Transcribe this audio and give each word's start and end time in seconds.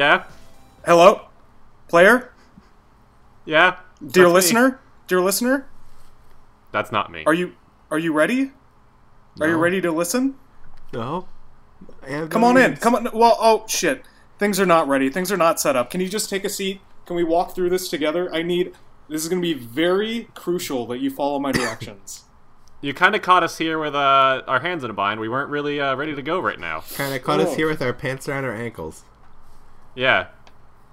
Hello? 0.00 0.14
Yeah. 0.16 0.24
Hello, 0.86 1.20
player, 1.88 2.32
Yeah. 3.44 3.76
dear 4.00 4.24
That's 4.24 4.28
me. 4.28 4.32
listener, 4.32 4.80
dear 5.08 5.20
listener. 5.20 5.66
That's 6.72 6.90
not 6.90 7.12
me. 7.12 7.22
Are 7.26 7.34
you 7.34 7.52
are 7.90 7.98
you 7.98 8.14
ready? 8.14 8.52
Are 9.42 9.48
you 9.48 9.58
ready 9.58 9.80
to 9.82 9.92
listen? 9.92 10.36
No. 10.94 11.26
Come 12.30 12.40
no 12.40 12.46
on 12.48 12.56
in. 12.56 12.76
Come 12.76 12.94
on. 12.94 13.08
Well, 13.12 13.36
oh 13.40 13.64
shit. 13.68 14.02
Things 14.38 14.58
are 14.58 14.64
not 14.66 14.88
ready. 14.88 15.10
Things 15.10 15.30
are 15.30 15.36
not 15.36 15.60
set 15.60 15.76
up. 15.76 15.90
Can 15.90 16.00
you 16.00 16.08
just 16.08 16.30
take 16.30 16.44
a 16.44 16.48
seat? 16.48 16.80
Can 17.04 17.14
we 17.16 17.22
walk 17.24 17.54
through 17.54 17.68
this 17.68 17.88
together? 17.90 18.32
I 18.34 18.40
need. 18.42 18.72
This 19.08 19.22
is 19.22 19.28
going 19.28 19.42
to 19.42 19.46
be 19.46 19.52
very 19.54 20.28
crucial 20.34 20.86
that 20.86 20.98
you 21.00 21.10
follow 21.10 21.38
my 21.38 21.52
directions. 21.60 22.24
You 22.80 22.94
kind 22.94 23.14
of 23.14 23.20
caught 23.20 23.42
us 23.42 23.58
here 23.58 23.78
with 23.78 23.94
uh, 23.94 24.42
our 24.46 24.60
hands 24.60 24.82
in 24.82 24.90
a 24.90 24.94
bind. 24.94 25.20
We 25.20 25.28
weren't 25.28 25.50
really 25.50 25.78
uh, 25.78 25.94
ready 25.96 26.14
to 26.14 26.22
go 26.22 26.40
right 26.40 26.58
now. 26.58 26.84
Kind 26.94 27.14
of 27.14 27.22
caught 27.22 27.40
Oh. 27.40 27.42
us 27.44 27.56
here 27.56 27.68
with 27.68 27.82
our 27.82 27.92
pants 27.92 28.26
around 28.30 28.44
our 28.46 28.54
ankles. 28.54 29.02
Yeah. 29.94 30.28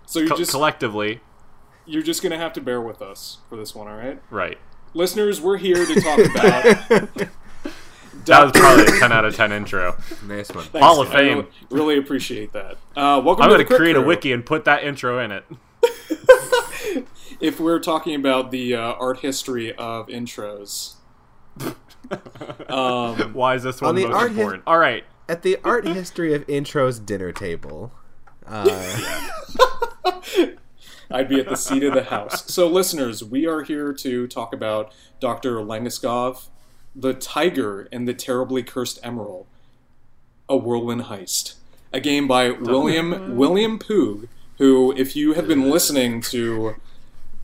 So 0.05 0.19
you 0.19 0.29
Co- 0.29 0.37
just 0.37 0.51
collectively, 0.51 1.21
you're 1.85 2.03
just 2.03 2.21
going 2.21 2.31
to 2.31 2.37
have 2.37 2.53
to 2.53 2.61
bear 2.61 2.81
with 2.81 3.01
us 3.01 3.37
for 3.49 3.55
this 3.57 3.73
one, 3.75 3.87
all 3.87 3.95
right? 3.97 4.21
right. 4.29 4.57
Listeners, 4.93 5.39
we're 5.41 5.57
here 5.57 5.85
to 5.85 6.01
talk 6.01 6.19
about. 6.31 7.29
That 8.25 8.43
was 8.43 8.51
probably 8.53 8.83
a 8.85 8.99
10 8.99 9.11
out 9.11 9.25
of 9.25 9.35
10 9.35 9.51
intro. 9.51 9.95
Nice 10.27 10.49
one. 10.53 10.65
Thanks, 10.65 10.85
Hall 10.85 11.01
of 11.01 11.09
I 11.11 11.13
Fame. 11.13 11.37
Really, 11.37 11.47
really 11.69 11.97
appreciate 11.97 12.51
that. 12.53 12.73
Uh, 12.95 13.21
welcome 13.23 13.43
I'm 13.43 13.49
going 13.49 13.59
to 13.59 13.65
Crypt 13.65 13.79
create 13.79 13.95
a 13.95 14.01
wiki 14.01 14.31
and 14.33 14.45
put 14.45 14.65
that 14.65 14.83
intro 14.83 15.19
in 15.23 15.31
it. 15.31 15.45
If 17.39 17.59
we're 17.59 17.79
talking 17.79 18.15
about 18.15 18.49
the 18.49 18.73
uh, 18.75 18.79
art 18.93 19.19
history 19.19 19.71
of 19.75 20.07
intros, 20.07 20.95
um, 22.67 23.33
Why 23.35 23.53
is 23.53 23.61
this 23.61 23.79
one 23.79 23.89
on 23.89 23.95
the 23.95 24.05
most 24.07 24.15
art 24.15 24.29
his- 24.31 24.37
important? 24.39 24.63
All 24.65 24.79
right. 24.79 25.03
At 25.29 25.43
the 25.43 25.57
art 25.63 25.85
history 25.85 26.33
of 26.33 26.47
intros 26.47 27.05
dinner 27.05 27.31
table. 27.31 27.91
Uh, 28.47 29.29
I'd 31.09 31.29
be 31.29 31.39
at 31.39 31.49
the 31.49 31.55
seat 31.55 31.83
of 31.83 31.93
the 31.93 32.03
house. 32.03 32.51
So, 32.53 32.67
listeners, 32.67 33.23
we 33.23 33.45
are 33.45 33.63
here 33.63 33.93
to 33.93 34.27
talk 34.27 34.53
about 34.53 34.93
Dr. 35.19 35.55
Langeskov, 35.55 36.47
the 36.95 37.13
Tiger 37.13 37.87
and 37.91 38.07
the 38.07 38.13
Terribly 38.13 38.63
Cursed 38.63 38.99
Emerald, 39.03 39.47
a 40.49 40.57
whirlwind 40.57 41.03
heist, 41.03 41.55
a 41.93 41.99
game 41.99 42.27
by 42.27 42.51
William 42.51 43.35
William 43.37 43.79
Poog, 43.79 44.27
who, 44.57 44.93
if 44.97 45.15
you 45.15 45.33
have 45.33 45.47
been 45.47 45.69
listening 45.69 46.21
to 46.21 46.75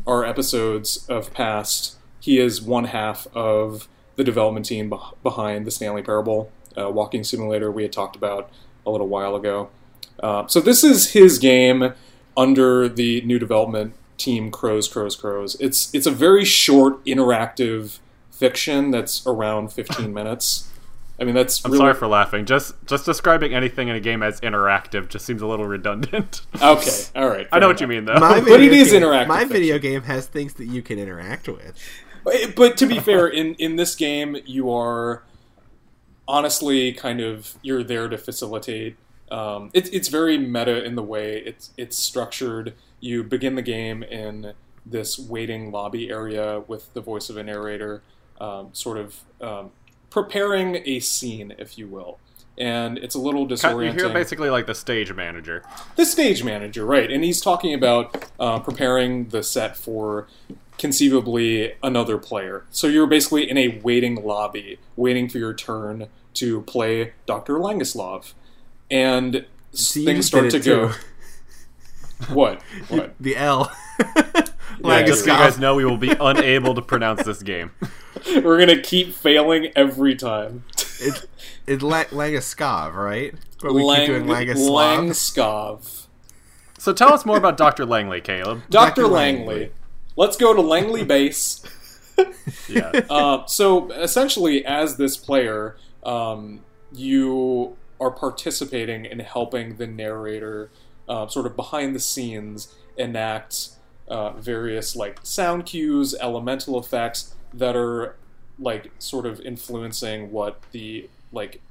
our 0.06 0.26
episodes 0.26 1.06
of 1.08 1.34
past, 1.34 1.98
he 2.20 2.40
is 2.40 2.62
one 2.62 2.86
half 2.86 3.28
of 3.34 3.88
the 4.16 4.24
development 4.24 4.66
team 4.66 4.94
behind 5.22 5.66
the 5.66 5.72
Stanley 5.72 6.02
Parable 6.02 6.52
uh, 6.78 6.90
walking 6.90 7.24
simulator 7.24 7.72
we 7.72 7.84
had 7.84 7.92
talked 7.92 8.16
about 8.16 8.50
a 8.86 8.92
little 8.92 9.08
while 9.08 9.36
ago. 9.36 9.70
Uh, 10.20 10.48
so 10.48 10.60
this 10.60 10.84
is 10.84 11.12
his 11.12 11.40
game 11.40 11.94
under 12.38 12.88
the 12.90 13.22
new 13.22 13.40
development 13.40 13.94
team 14.18 14.52
Crows 14.52 14.88
Crows 14.88 15.16
Crows. 15.16 15.56
It's 15.60 15.94
it's 15.94 16.06
a 16.06 16.12
very 16.12 16.46
short 16.46 17.04
interactive 17.06 18.00
fiction 18.32 18.92
that's 18.92 19.26
around 19.28 19.72
15 19.74 20.14
minutes. 20.20 20.70
I 21.20 21.26
mean 21.26 21.36
that's 21.36 21.64
I'm 21.64 21.72
really 21.72 21.84
sorry 21.84 21.94
for 21.94 22.08
laughing. 22.08 22.46
Just 22.46 22.74
just 22.86 23.06
describing 23.06 23.54
anything 23.54 23.88
in 23.88 23.96
a 23.96 24.00
game 24.00 24.24
as 24.24 24.40
interactive 24.42 25.10
just 25.10 25.26
seems 25.26 25.42
a 25.42 25.48
little 25.48 25.66
redundant. 25.68 26.42
okay. 26.62 27.04
All 27.16 27.28
right. 27.30 27.48
I 27.52 27.60
know 27.60 27.68
fair 27.68 27.68
what 27.68 27.82
you 27.82 27.88
mean, 27.88 28.06
though. 28.06 28.16
my 28.16 28.40
But 28.40 28.60
it 28.62 28.70
video 28.70 28.72
game- 28.92 29.02
interactive 29.02 29.28
My 29.28 29.40
fiction. 29.40 29.54
video 29.54 29.80
game 29.80 30.02
has 30.04 30.26
things 30.28 30.54
that 30.56 30.66
you 30.66 30.82
can 30.82 30.98
interact 30.98 31.48
with. 31.48 31.78
But, 32.24 32.56
but 32.56 32.78
to 32.78 32.86
be 32.88 33.00
fair, 33.10 33.28
in 33.28 33.54
in 33.56 33.76
this 33.76 33.96
game, 33.96 34.38
you 34.46 34.72
are 34.74 35.24
honestly 36.28 36.92
kind 36.94 37.20
of 37.22 37.56
you're 37.62 37.84
there 37.84 38.08
to 38.08 38.18
facilitate. 38.18 38.96
Um, 39.32 39.70
it's 39.74 39.90
it's 39.90 40.10
very 40.10 40.38
meta 40.38 40.84
in 40.84 40.96
the 40.96 41.04
way 41.04 41.42
it's 41.46 41.72
it's 41.78 41.98
structured. 41.98 42.74
You 43.00 43.24
begin 43.24 43.56
the 43.56 43.62
game 43.62 44.04
in 44.04 44.54
this 44.86 45.18
waiting 45.18 45.72
lobby 45.72 46.10
area 46.10 46.62
with 46.68 46.94
the 46.94 47.02
voice 47.02 47.30
of 47.30 47.38
a 47.38 47.44
narrator, 47.44 48.04
um, 48.40 48.70
sort 48.74 48.98
of 48.98 49.22
um, 49.42 49.72
preparing 50.10 50.82
a 50.86 51.00
scene, 51.00 51.54
if 51.58 51.78
you 51.78 51.88
will. 51.88 52.20
And 52.58 53.00
it's 53.00 53.16
a 53.16 53.20
little 53.20 53.48
disorienting. 53.48 53.98
You're 53.98 54.10
disorienting 54.10 54.14
basically 54.14 54.50
like 54.52 54.68
the 54.68 54.76
stage 54.76 55.12
manager. 55.12 55.64
the 55.96 56.06
stage 56.06 56.44
manager, 56.44 56.86
right? 56.86 57.10
And 57.10 57.24
he's 57.24 57.42
talking 57.42 57.74
about 57.74 58.30
uh, 58.40 58.60
preparing 58.60 59.30
the 59.30 59.42
set 59.42 59.76
for 59.76 60.28
conceivably 60.78 61.74
another 61.82 62.18
player. 62.18 62.66
So 62.70 62.88
you're 62.88 63.08
basically 63.08 63.50
in 63.50 63.58
a 63.58 63.80
waiting 63.80 64.24
lobby, 64.24 64.80
waiting 64.96 65.30
for 65.30 65.38
your 65.38 65.54
turn 65.54 66.08
to 66.36 66.62
play 66.62 67.14
Dr. 67.26 67.56
Langislav. 67.56 68.34
And 68.94 69.46
things 69.74 70.28
start 70.28 70.52
to 70.52 70.58
it 70.58 70.64
go. 70.64 70.92
What? 72.30 72.62
What? 72.88 73.16
The 73.20 73.36
L. 73.36 73.72
Yeah, 74.84 75.04
Just 75.04 75.24
so 75.24 75.32
you 75.32 75.38
guys 75.38 75.60
know, 75.60 75.76
we 75.76 75.86
will 75.86 75.98
be 75.98 76.14
unable 76.20 76.74
to 76.74 76.82
pronounce 76.82 77.24
this 77.24 77.42
game. 77.44 77.72
We're 78.26 78.58
gonna 78.58 78.82
keep 78.82 79.14
failing 79.14 79.72
every 79.76 80.16
time. 80.16 80.64
It's 81.00 81.26
it's 81.68 81.84
La- 81.84 82.06
Langeskov, 82.06 82.94
right? 82.96 83.34
But 83.62 83.74
we 83.76 83.84
Lang- 83.84 84.08
keep 84.08 84.26
doing. 84.26 84.28
Langskov. 84.28 86.08
So 86.80 86.92
tell 86.92 87.14
us 87.14 87.24
more 87.26 87.38
about 87.38 87.56
Dr. 87.56 87.86
Langley, 87.86 88.20
Caleb. 88.20 88.64
Dr. 88.70 89.02
Dr. 89.04 89.08
Langley. 89.08 89.46
Langley. 89.46 89.72
Let's 90.18 90.38
go 90.38 90.54
to 90.54 90.62
Langley 90.62 91.04
Base. 91.06 91.64
Yeah. 92.68 92.92
Uh, 93.10 93.46
so 93.46 93.90
essentially, 93.92 94.66
as 94.66 94.98
this 94.98 95.16
player, 95.18 95.78
um, 96.04 96.60
you 96.92 97.78
are 98.04 98.12
participating 98.12 99.06
in 99.06 99.20
helping 99.20 99.78
the 99.78 99.88
narrator, 99.88 100.70
uh, 101.08 101.28
sort 101.28 101.46
of 101.46 101.56
behind 101.56 101.96
the 101.96 102.00
scenes, 102.00 102.74
enact 102.98 103.70
uh, 104.08 104.32
various 104.32 104.96
like 104.96 105.20
sound 105.24 105.66
cues, 105.66 106.14
elemental 106.20 106.80
effects 106.80 107.36
that 107.54 107.76
are 107.76 108.16
like 108.60 108.92
sort 109.00 109.26
of 109.26 109.40
influencing 109.42 110.32
what 110.32 110.62
the 110.72 111.10
like 111.32 111.62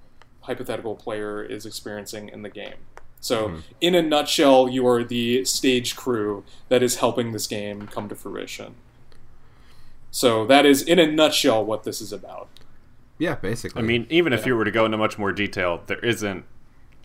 hypothetical 0.42 0.96
player 0.96 1.42
is 1.42 1.66
experiencing 1.66 2.28
in 2.28 2.42
the 2.42 2.48
game. 2.48 2.74
So, 3.20 3.58
in 3.80 3.94
a 3.94 4.02
nutshell, 4.02 4.68
you 4.68 4.84
are 4.88 5.04
the 5.04 5.44
stage 5.44 5.94
crew 5.94 6.42
that 6.68 6.82
is 6.82 6.96
helping 6.96 7.30
this 7.30 7.46
game 7.46 7.86
come 7.86 8.08
to 8.08 8.16
fruition. 8.16 8.74
So 10.10 10.44
that 10.46 10.66
is, 10.66 10.82
in 10.82 10.98
a 10.98 11.06
nutshell, 11.06 11.64
what 11.64 11.84
this 11.84 12.00
is 12.00 12.12
about. 12.12 12.48
Yeah, 13.22 13.36
basically. 13.36 13.80
I 13.80 13.84
mean, 13.84 14.06
even 14.10 14.32
if 14.32 14.44
you 14.46 14.56
were 14.56 14.64
to 14.64 14.72
go 14.72 14.84
into 14.84 14.98
much 14.98 15.16
more 15.16 15.30
detail, 15.30 15.82
there 15.86 16.00
isn't 16.00 16.44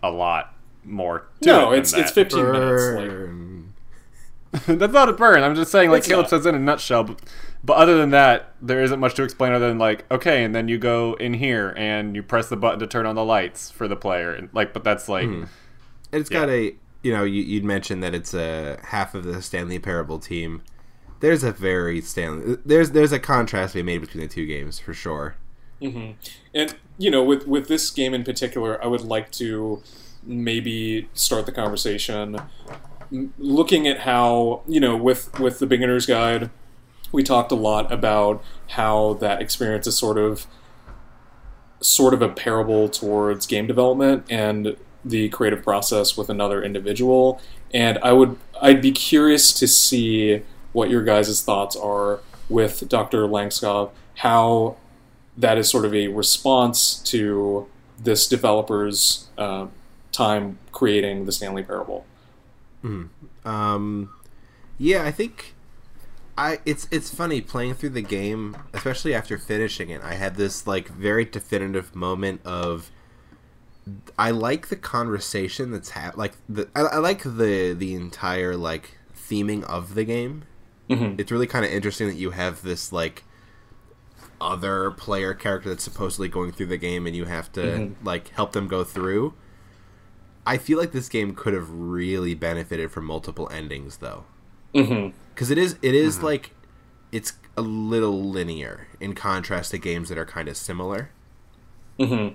a 0.02 0.10
lot 0.10 0.52
more 0.82 1.28
to 1.42 1.46
No, 1.46 1.68
it 1.68 1.70
than 1.70 1.78
it's 1.80 1.92
it's 1.92 2.10
that. 2.12 2.30
15 2.30 2.52
minutes. 2.52 3.72
Like, 4.52 4.66
That's 4.78 4.92
not 4.92 5.08
a 5.08 5.12
burn. 5.12 5.44
I'm 5.44 5.54
just 5.54 5.70
saying, 5.70 5.90
like 5.90 5.98
It's 6.00 6.08
Caleb 6.08 6.24
not. 6.24 6.30
says 6.30 6.46
in 6.46 6.56
a 6.56 6.58
nutshell. 6.58 7.04
But, 7.04 7.20
but 7.62 7.76
other 7.76 7.96
than 7.98 8.10
that, 8.10 8.54
there 8.60 8.82
isn't 8.82 8.98
much 8.98 9.14
to 9.14 9.22
explain 9.22 9.52
other 9.52 9.68
than 9.68 9.78
like, 9.78 10.10
okay, 10.10 10.42
and 10.42 10.52
then 10.54 10.66
you 10.66 10.76
go 10.78 11.14
in 11.20 11.34
here 11.34 11.72
and 11.76 12.16
you 12.16 12.22
press 12.24 12.48
the 12.48 12.56
button 12.56 12.80
to 12.80 12.86
turn 12.88 13.06
on 13.06 13.14
the 13.14 13.24
lights 13.24 13.70
for 13.70 13.86
the 13.86 13.96
player, 13.96 14.32
and 14.32 14.48
like, 14.52 14.72
but 14.72 14.82
that's 14.82 15.08
like, 15.08 15.26
Hmm. 15.26 15.44
It's 16.10 16.28
got 16.30 16.48
a 16.48 16.74
you 17.02 17.12
know 17.12 17.22
you, 17.22 17.42
you'd 17.42 17.64
mentioned 17.64 18.02
that 18.02 18.12
it's 18.14 18.34
a 18.34 18.78
half 18.82 19.14
of 19.14 19.22
the 19.24 19.40
Stanley 19.42 19.78
Parable 19.78 20.18
team. 20.18 20.62
There's 21.20 21.44
a 21.44 21.52
very 21.52 22.00
Stanley. 22.00 22.56
There's 22.64 22.90
there's 22.92 23.12
a 23.12 23.20
contrast 23.20 23.74
to 23.74 23.78
be 23.78 23.82
made 23.84 24.00
between 24.00 24.22
the 24.22 24.28
two 24.28 24.46
games 24.46 24.78
for 24.80 24.94
sure. 24.94 25.36
Mm-hmm. 25.80 26.12
and 26.54 26.76
you 26.98 27.10
know, 27.10 27.22
with 27.22 27.46
with 27.46 27.68
this 27.68 27.90
game 27.90 28.14
in 28.14 28.24
particular, 28.24 28.82
I 28.82 28.88
would 28.88 29.02
like 29.02 29.30
to 29.32 29.82
maybe 30.24 31.08
start 31.14 31.46
the 31.46 31.52
conversation 31.52 32.40
looking 33.10 33.86
at 33.86 34.00
how 34.00 34.62
you 34.66 34.80
know, 34.80 34.96
with 34.96 35.38
with 35.38 35.58
the 35.58 35.66
beginner's 35.66 36.06
guide, 36.06 36.50
we 37.12 37.22
talked 37.22 37.52
a 37.52 37.56
lot 37.56 37.90
about 37.92 38.42
how 38.70 39.14
that 39.14 39.40
experience 39.40 39.86
is 39.86 39.96
sort 39.96 40.18
of 40.18 40.46
sort 41.80 42.12
of 42.12 42.22
a 42.22 42.28
parable 42.28 42.88
towards 42.88 43.46
game 43.46 43.66
development 43.66 44.24
and 44.28 44.76
the 45.04 45.28
creative 45.28 45.62
process 45.62 46.16
with 46.16 46.28
another 46.28 46.62
individual. 46.62 47.40
And 47.72 47.98
i 47.98 48.12
would 48.12 48.38
i'd 48.62 48.80
be 48.80 48.92
curious 48.92 49.52
to 49.52 49.68
see 49.68 50.42
what 50.72 50.88
your 50.88 51.04
guys' 51.04 51.42
thoughts 51.42 51.76
are 51.76 52.20
with 52.48 52.88
dr 52.88 53.18
langskov 53.28 53.90
how 54.16 54.76
that 55.38 55.58
is 55.58 55.70
sort 55.70 55.84
of 55.86 55.94
a 55.94 56.08
response 56.08 56.96
to 56.96 57.66
this 57.98 58.28
developer's 58.28 59.28
uh, 59.38 59.66
time 60.12 60.58
creating 60.72 61.26
the 61.26 61.32
stanley 61.32 61.62
parable 61.62 62.06
Um, 63.44 64.10
yeah, 64.78 65.04
I 65.04 65.10
think 65.10 65.54
I 66.36 66.60
it's 66.64 66.88
it's 66.90 67.14
funny 67.14 67.40
playing 67.40 67.74
through 67.74 67.90
the 67.90 68.02
game, 68.02 68.56
especially 68.72 69.14
after 69.14 69.38
finishing 69.38 69.90
it. 69.90 70.02
I 70.02 70.14
had 70.14 70.36
this 70.36 70.66
like 70.66 70.88
very 70.88 71.24
definitive 71.24 71.94
moment 71.94 72.40
of 72.44 72.90
I 74.18 74.30
like 74.30 74.68
the 74.68 74.76
conversation 74.76 75.70
that's 75.70 75.90
hap- 75.90 76.16
like 76.16 76.34
the 76.48 76.68
I, 76.74 76.80
I 76.82 76.96
like 76.98 77.22
the 77.22 77.74
the 77.78 77.94
entire 77.94 78.56
like 78.56 78.98
theming 79.16 79.62
of 79.64 79.94
the 79.94 80.04
game. 80.04 80.44
Mhm. 80.90 81.20
It's 81.20 81.30
really 81.30 81.46
kind 81.46 81.64
of 81.64 81.70
interesting 81.70 82.08
that 82.08 82.16
you 82.16 82.30
have 82.32 82.62
this 82.62 82.92
like 82.92 83.24
other 84.40 84.90
player 84.92 85.34
character 85.34 85.68
that's 85.70 85.84
supposedly 85.84 86.28
going 86.28 86.52
through 86.52 86.66
the 86.66 86.76
game 86.78 87.06
and 87.06 87.16
you 87.16 87.24
have 87.26 87.52
to 87.52 87.84
like 88.02 88.28
help 88.30 88.52
them 88.52 88.68
go 88.68 88.84
through. 88.84 89.34
I 90.46 90.56
feel 90.58 90.78
like 90.78 90.92
this 90.92 91.08
game 91.08 91.34
could 91.34 91.52
have 91.54 91.70
really 91.70 92.34
benefited 92.34 92.90
from 92.90 93.04
multiple 93.04 93.48
endings, 93.52 93.98
though, 93.98 94.24
hmm 94.74 95.08
because 95.34 95.50
it 95.50 95.58
is 95.58 95.76
it 95.82 95.94
is 95.94 96.22
like 96.22 96.52
it's 97.12 97.34
a 97.56 97.62
little 97.62 98.22
linear 98.30 98.88
in 99.00 99.14
contrast 99.14 99.70
to 99.72 99.78
games 99.78 100.08
that 100.08 100.18
are 100.18 100.24
kind 100.26 100.48
of 100.48 100.56
similar. 100.56 101.10
hmm 101.98 102.28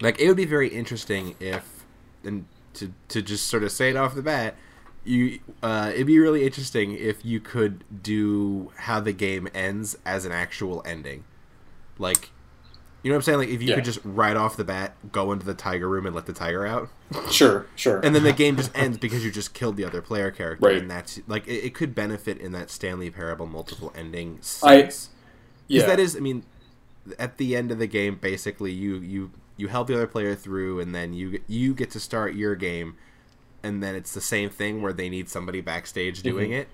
Like 0.00 0.20
it 0.20 0.28
would 0.28 0.36
be 0.36 0.44
very 0.46 0.68
interesting 0.68 1.34
if, 1.40 1.84
and 2.24 2.46
to 2.74 2.92
to 3.08 3.22
just 3.22 3.46
sort 3.48 3.62
of 3.64 3.72
say 3.72 3.90
it 3.90 3.96
off 3.96 4.14
the 4.14 4.22
bat, 4.22 4.56
you 5.04 5.40
uh, 5.62 5.90
it'd 5.94 6.06
be 6.06 6.18
really 6.18 6.44
interesting 6.44 6.92
if 6.92 7.24
you 7.24 7.40
could 7.40 7.84
do 8.02 8.70
how 8.76 9.00
the 9.00 9.12
game 9.12 9.48
ends 9.54 9.96
as 10.04 10.24
an 10.24 10.32
actual 10.32 10.82
ending, 10.86 11.24
like. 11.98 12.30
You 13.02 13.08
know 13.10 13.14
what 13.14 13.20
I'm 13.20 13.22
saying? 13.22 13.38
Like 13.38 13.48
if 13.48 13.62
you 13.62 13.68
Yeah. 13.70 13.76
could 13.76 13.86
just 13.86 14.00
right 14.04 14.36
off 14.36 14.58
the 14.58 14.64
bat 14.64 14.94
go 15.10 15.32
into 15.32 15.46
the 15.46 15.54
tiger 15.54 15.88
room 15.88 16.04
and 16.04 16.14
let 16.14 16.26
the 16.26 16.34
tiger 16.34 16.66
out, 16.66 16.90
Sure, 17.30 17.64
sure. 17.74 17.98
and 18.04 18.14
then 18.14 18.24
the 18.24 18.32
game 18.34 18.56
just 18.58 18.70
ends 18.76 18.98
because 18.98 19.24
you 19.24 19.30
just 19.30 19.54
killed 19.54 19.78
the 19.78 19.86
other 19.86 20.02
player 20.02 20.30
character, 20.30 20.66
Right. 20.66 20.76
and 20.76 20.90
that's 20.90 21.18
like 21.26 21.48
it, 21.48 21.64
it 21.64 21.74
could 21.74 21.94
benefit 21.94 22.36
in 22.36 22.52
that 22.52 22.68
Stanley 22.68 23.08
Parable 23.08 23.46
multiple 23.46 23.90
ending 23.96 24.36
sense. 24.42 25.08
yeah. 25.66 25.86
That 25.86 25.98
is, 25.98 26.14
I 26.14 26.18
mean, 26.20 26.44
at 27.18 27.38
the 27.38 27.56
end 27.56 27.72
of 27.72 27.78
the 27.78 27.86
game, 27.86 28.16
basically, 28.20 28.72
you 28.72 28.96
you 28.96 29.30
you 29.56 29.68
help 29.68 29.86
the 29.88 29.94
other 29.94 30.06
player 30.06 30.34
through, 30.34 30.80
and 30.80 30.94
then 30.94 31.14
you 31.14 31.40
you 31.46 31.72
get 31.72 31.90
to 31.92 32.00
start 32.00 32.34
your 32.34 32.54
game, 32.54 32.96
and 33.62 33.82
then 33.82 33.94
it's 33.94 34.12
the 34.14 34.20
same 34.20 34.50
thing 34.50 34.82
where 34.82 34.92
they 34.92 35.08
need 35.08 35.28
somebody 35.28 35.60
backstage 35.60 36.22
doing 36.22 36.52
it, 36.52 36.68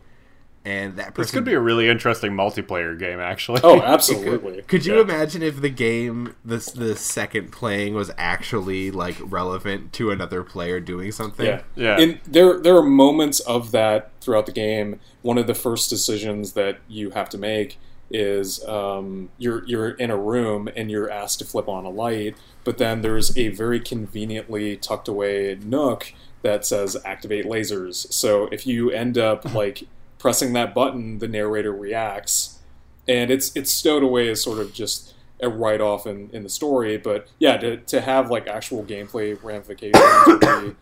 and 0.65 0.97
that 0.97 1.15
person 1.15 1.23
This 1.23 1.31
could 1.31 1.45
be 1.45 1.53
a 1.55 1.61
really 1.61 1.89
interesting 1.89 2.33
multiplayer 2.33 2.99
game, 2.99 3.21
actually. 3.21 3.61
oh, 3.63 3.81
absolutely. 3.85 4.63
Could 4.63 4.85
you 4.85 4.97
Yeah. 4.97 5.03
imagine 5.03 5.43
if 5.43 5.61
the 5.61 5.71
game 5.71 6.35
this 6.45 6.67
the 6.67 6.97
second 6.97 7.53
playing 7.53 7.95
was 7.95 8.11
actually 8.19 8.91
like 8.91 9.17
relevant 9.21 9.93
to 9.95 10.11
another 10.11 10.43
player 10.43 10.81
doing 10.81 11.13
something? 11.13 11.47
Yeah, 11.47 11.63
Yeah. 11.77 12.01
And 12.01 12.21
there, 12.27 12.59
there 12.59 12.77
are 12.77 12.83
moments 12.83 13.41
of 13.41 13.71
that 13.73 14.11
throughout 14.21 14.47
the 14.47 14.53
game. 14.53 14.99
One 15.23 15.39
of 15.39 15.47
the 15.47 15.55
first 15.55 15.89
decisions 15.89 16.53
that 16.55 16.79
you 16.89 17.11
have 17.11 17.29
to 17.31 17.39
make 17.39 17.79
is 18.09 18.65
um, 18.69 19.29
you're 19.37 19.65
you're 19.67 19.91
in 19.91 20.11
a 20.13 20.17
room 20.17 20.69
and 20.77 20.91
you're 20.93 21.11
asked 21.11 21.41
to 21.41 21.45
flip 21.45 21.69
on 21.69 21.85
a 21.85 21.89
light, 21.91 22.37
but 22.65 22.79
then 22.79 23.03
there's 23.03 23.37
a 23.37 23.49
very 23.49 23.81
conveniently 23.81 24.77
tucked 24.77 25.09
away 25.09 25.59
nook 25.65 26.13
that 26.47 26.65
says 26.65 26.97
activate 27.05 27.45
lasers. 27.45 28.13
So 28.13 28.45
if 28.53 28.69
you 28.69 28.89
end 28.93 29.19
up 29.19 29.53
like 29.53 29.83
pressing 30.19 30.53
that 30.53 30.75
button, 30.75 31.19
the 31.19 31.27
narrator 31.27 31.73
reacts, 31.73 32.61
and 33.09 33.33
it's 33.33 33.55
it's 33.57 33.71
stowed 33.73 34.05
away 34.05 34.29
as 34.29 34.43
sort 34.43 34.61
of 34.61 34.73
just 34.73 35.15
a 35.41 35.49
write 35.49 35.81
off 35.81 36.07
in, 36.07 36.31
in 36.33 36.45
the 36.45 36.49
story. 36.49 36.99
But 36.99 37.27
yeah, 37.41 37.57
to, 37.57 37.79
to 37.79 38.01
have 38.01 38.31
like 38.31 38.47
actual 38.47 38.85
gameplay 38.85 39.37
ramifications 39.43 40.05
would 40.29 40.41
be 40.41 40.77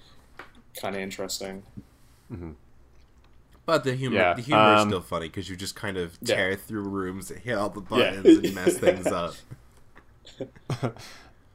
kind 0.79 0.95
of 0.95 1.01
interesting. 1.01 1.63
Mm-hmm. 2.31 2.51
But 3.65 3.85
the 3.85 3.95
humor, 3.95 4.17
Yeah, 4.17 4.35
the 4.35 4.43
humor 4.43 4.75
is 4.75 4.83
um, 4.83 4.91
still 4.91 5.01
funny 5.01 5.29
because 5.29 5.49
you 5.49 5.57
just 5.57 5.75
kind 5.75 5.97
of 5.97 6.19
Yeah. 6.21 6.35
tear 6.37 6.57
through 6.57 6.83
rooms, 6.83 7.31
hit 7.31 7.55
all 7.57 7.71
the 7.71 7.81
Yeah. 7.97 8.11
buttons, 8.11 8.39
and 8.45 8.55
mess 8.55 8.77
things 8.77 9.07
up. 9.07 9.35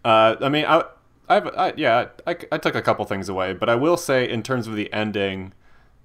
Uh, 0.06 0.38
I 0.40 0.48
mean, 0.48 0.64
I, 0.66 0.86
I've, 1.30 1.48
I, 1.48 1.74
yeah, 1.78 2.08
I, 2.26 2.36
I 2.52 2.58
took 2.58 2.76
a 2.76 2.82
couple 2.82 3.06
things 3.06 3.30
away, 3.30 3.54
but 3.54 3.70
I 3.70 3.76
will 3.76 3.98
say, 3.98 4.28
in 4.28 4.44
terms 4.44 4.68
of 4.68 4.76
the 4.76 4.92
ending, 4.92 5.54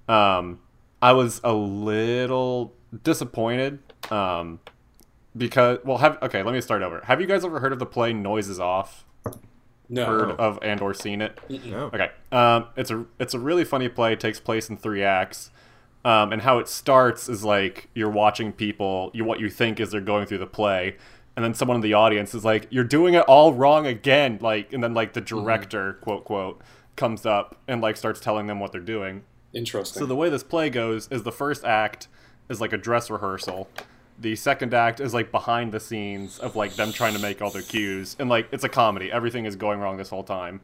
um, 0.09 0.61
I 1.01 1.13
was 1.13 1.41
a 1.43 1.55
little 1.55 2.75
disappointed, 3.03 3.79
um, 4.11 4.61
because, 5.37 5.79
well, 5.85 5.99
have 5.99 6.23
okay, 6.23 6.43
let 6.43 6.53
me 6.53 6.61
start 6.61 6.83
over. 6.83 7.01
Have 7.05 7.21
you 7.21 7.27
guys 7.27 7.45
ever 7.45 7.59
heard 7.61 7.73
of 7.73 7.79
the 7.79 7.87
play 7.87 8.13
Noises 8.13 8.61
Off? 8.61 9.05
No, 9.89 10.07
Heard 10.07 10.31
of 10.33 10.59
and 10.63 10.81
or 10.81 10.95
seen 10.95 11.21
it? 11.21 11.39
No. 11.67 11.91
Okay. 11.93 12.11
Um, 12.33 12.69
it's 12.77 12.91
a 12.91 13.05
it's 13.19 13.35
a 13.35 13.39
really 13.39 13.65
funny 13.65 13.89
play. 13.89 14.15
It 14.15 14.21
takes 14.21 14.41
place 14.41 14.71
in 14.71 14.77
three 14.77 15.03
acts. 15.03 15.51
Um, 16.07 16.33
and 16.33 16.43
how 16.43 16.59
it 16.59 16.69
starts 16.69 17.29
is 17.31 17.45
like 17.45 17.89
you're 17.95 18.11
watching 18.11 18.53
people, 18.53 19.11
you 19.15 19.25
what 19.25 19.41
you 19.41 19.49
think 19.49 19.81
is 19.81 19.91
they're 19.91 20.03
going 20.03 20.27
through 20.27 20.39
the 20.39 20.47
play, 20.47 20.97
and 21.37 21.45
then 21.45 21.55
someone 21.55 21.77
in 21.77 21.81
the 21.81 21.95
audience 21.95 22.35
is 22.35 22.45
like, 22.45 22.67
"You're 22.71 22.85
doing 22.85 23.15
it 23.15 23.23
all 23.23 23.53
wrong 23.53 23.87
again!" 23.87 24.39
Like, 24.41 24.73
and 24.73 24.83
then 24.83 24.95
like 24.95 25.13
the 25.13 25.23
mm-hmm. 25.23 25.45
director, 25.45 25.95
quote 25.95 26.25
quote, 26.25 26.61
comes 26.97 27.27
up 27.27 27.57
and 27.67 27.81
like 27.81 27.97
starts 27.97 28.21
telling 28.21 28.47
them 28.47 28.61
what 28.61 28.73
they're 28.73 28.81
doing. 28.81 29.25
interesting. 29.53 30.01
So 30.01 30.07
the 30.07 30.17
way 30.17 30.29
this 30.29 30.43
play 30.43 30.71
goes 30.71 31.09
is 31.11 31.23
the 31.23 31.33
first 31.33 31.65
act 31.65 32.09
is 32.49 32.61
like 32.61 32.73
a 32.73 32.77
dress 32.77 33.11
rehearsal. 33.11 33.69
The 34.19 34.37
second 34.37 34.75
act 34.75 35.01
is 35.01 35.13
like 35.13 35.33
behind 35.33 35.73
the 35.73 35.81
scenes 35.81 36.39
of 36.39 36.55
like 36.57 36.75
them 36.75 36.93
trying 36.93 37.15
to 37.15 37.21
make 37.21 37.43
all 37.43 37.51
their 37.51 37.63
cues 37.63 38.17
and 38.19 38.29
like 38.29 38.49
it's 38.53 38.65
a 38.65 38.69
comedy. 38.69 39.11
Everything 39.11 39.45
is 39.45 39.57
going 39.57 39.81
wrong 39.81 39.97
this 39.97 40.11
whole 40.11 40.25
time. 40.25 40.61